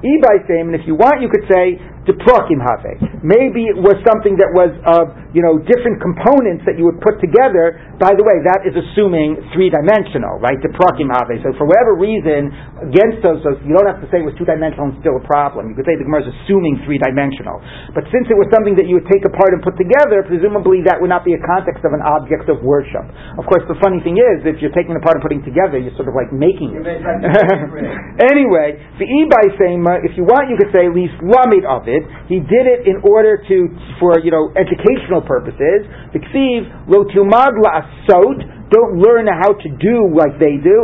[0.05, 2.81] Ibai same, and if you want, you could say deprokim have.
[3.21, 7.19] Maybe it was something that was of you know different components that you would put
[7.19, 7.77] together.
[7.99, 10.57] By the way, that is assuming three dimensional, right?
[10.57, 11.27] Deprokim have.
[11.43, 12.49] So for whatever reason,
[12.87, 15.25] against those, those you don't have to say it was two dimensional and still a
[15.27, 15.67] problem.
[15.67, 17.59] You could say the Gemara is assuming three dimensional.
[17.91, 21.01] But since it was something that you would take apart and put together, presumably that
[21.01, 23.03] would not be a context of an object of worship.
[23.35, 26.07] Of course, the funny thing is, if you're taking apart and putting together, you're sort
[26.07, 26.85] of like making it.
[28.31, 31.89] anyway, the Ibai same, uh, if you want, you could say at least lamid of
[31.89, 31.96] it.
[32.27, 33.57] He did it in order to,
[33.97, 35.87] for you know, educational purposes.
[36.13, 38.57] The ksiv lo tilmad la'asot.
[38.67, 40.83] Don't learn how to do like they do.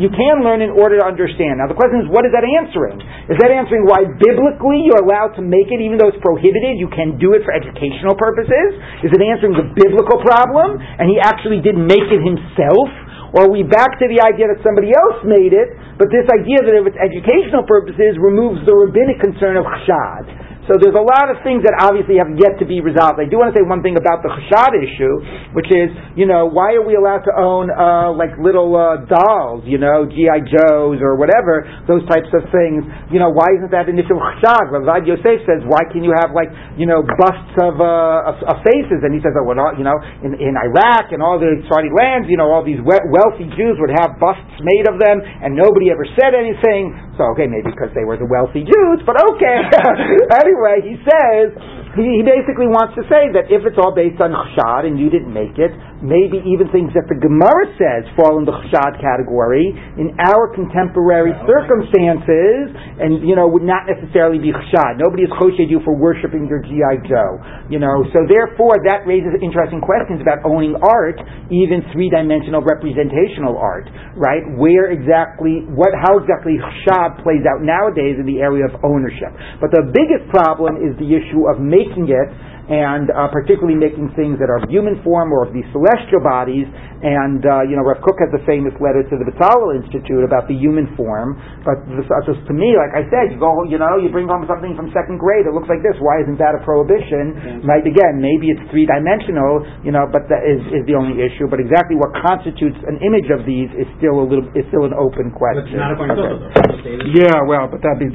[0.00, 1.60] You can learn in order to understand.
[1.60, 2.96] Now the question is, what is that answering?
[3.28, 6.80] Is that answering why biblically you're allowed to make it even though it's prohibited?
[6.80, 8.80] You can do it for educational purposes?
[9.04, 10.80] Is it answering the biblical problem?
[10.80, 12.88] And he actually did make it himself?
[13.30, 16.66] Or are we back to the idea that somebody else made it, but this idea
[16.66, 20.49] that if it's educational purposes removes the rabbinic concern of chshad?
[20.68, 23.16] So there's a lot of things that obviously have yet to be resolved.
[23.16, 25.14] I do want to say one thing about the chashad issue,
[25.56, 29.64] which is, you know, why are we allowed to own uh, like little uh, dolls,
[29.64, 32.84] you know, GI Joes or whatever, those types of things?
[33.08, 34.70] You know, why isn't that of chashad?
[34.70, 38.56] Ravad Yosef says, why can you have like, you know, busts of, uh, of, of
[38.60, 39.00] faces?
[39.02, 41.90] And he says, oh, well, not, you know, in, in Iraq and all the Saudi
[41.90, 45.56] lands, you know, all these we- wealthy Jews would have busts made of them, and
[45.56, 47.09] nobody ever said anything.
[47.20, 49.60] So okay, maybe because they were the wealthy Jews, but okay.
[50.40, 51.52] anyway, he says
[51.98, 55.10] he, he basically wants to say that if it's all based on chshad and you
[55.10, 59.74] didn't make it, maybe even things that the Gemara says fall in the chshad category
[59.98, 62.70] in our contemporary circumstances,
[63.02, 65.02] and you know would not necessarily be chshad.
[65.02, 68.06] Nobody has choshed you for worshiping your GI Joe, you know.
[68.14, 71.18] So therefore, that raises interesting questions about owning art,
[71.50, 74.46] even three-dimensional representational art, right?
[74.54, 76.54] Where exactly, what, how exactly
[76.86, 79.34] chshad plays out nowadays in the area of ownership.
[79.58, 82.28] But the biggest problem is the issue of making it
[82.70, 86.70] and uh, particularly making things that are of human form or of these celestial bodies.
[87.02, 90.46] And uh, you know, Rav Kook has a famous letter to the Betzalel Institute about
[90.46, 91.34] the human form.
[91.66, 94.28] But this, uh, just to me, like I said, you go, you know, you bring
[94.30, 95.48] home something from second grade.
[95.48, 95.96] It looks like this.
[95.98, 97.64] Why isn't that a prohibition?
[97.66, 97.82] Right?
[97.82, 101.48] Again, maybe it's three dimensional, you know, but that is, is the only issue.
[101.50, 104.94] But exactly what constitutes an image of these is still a little is still an
[104.94, 105.80] open But it's question.
[105.80, 106.54] not according to Okay.
[106.54, 107.16] Tosa, though.
[107.16, 108.12] Yeah, well, but that'd be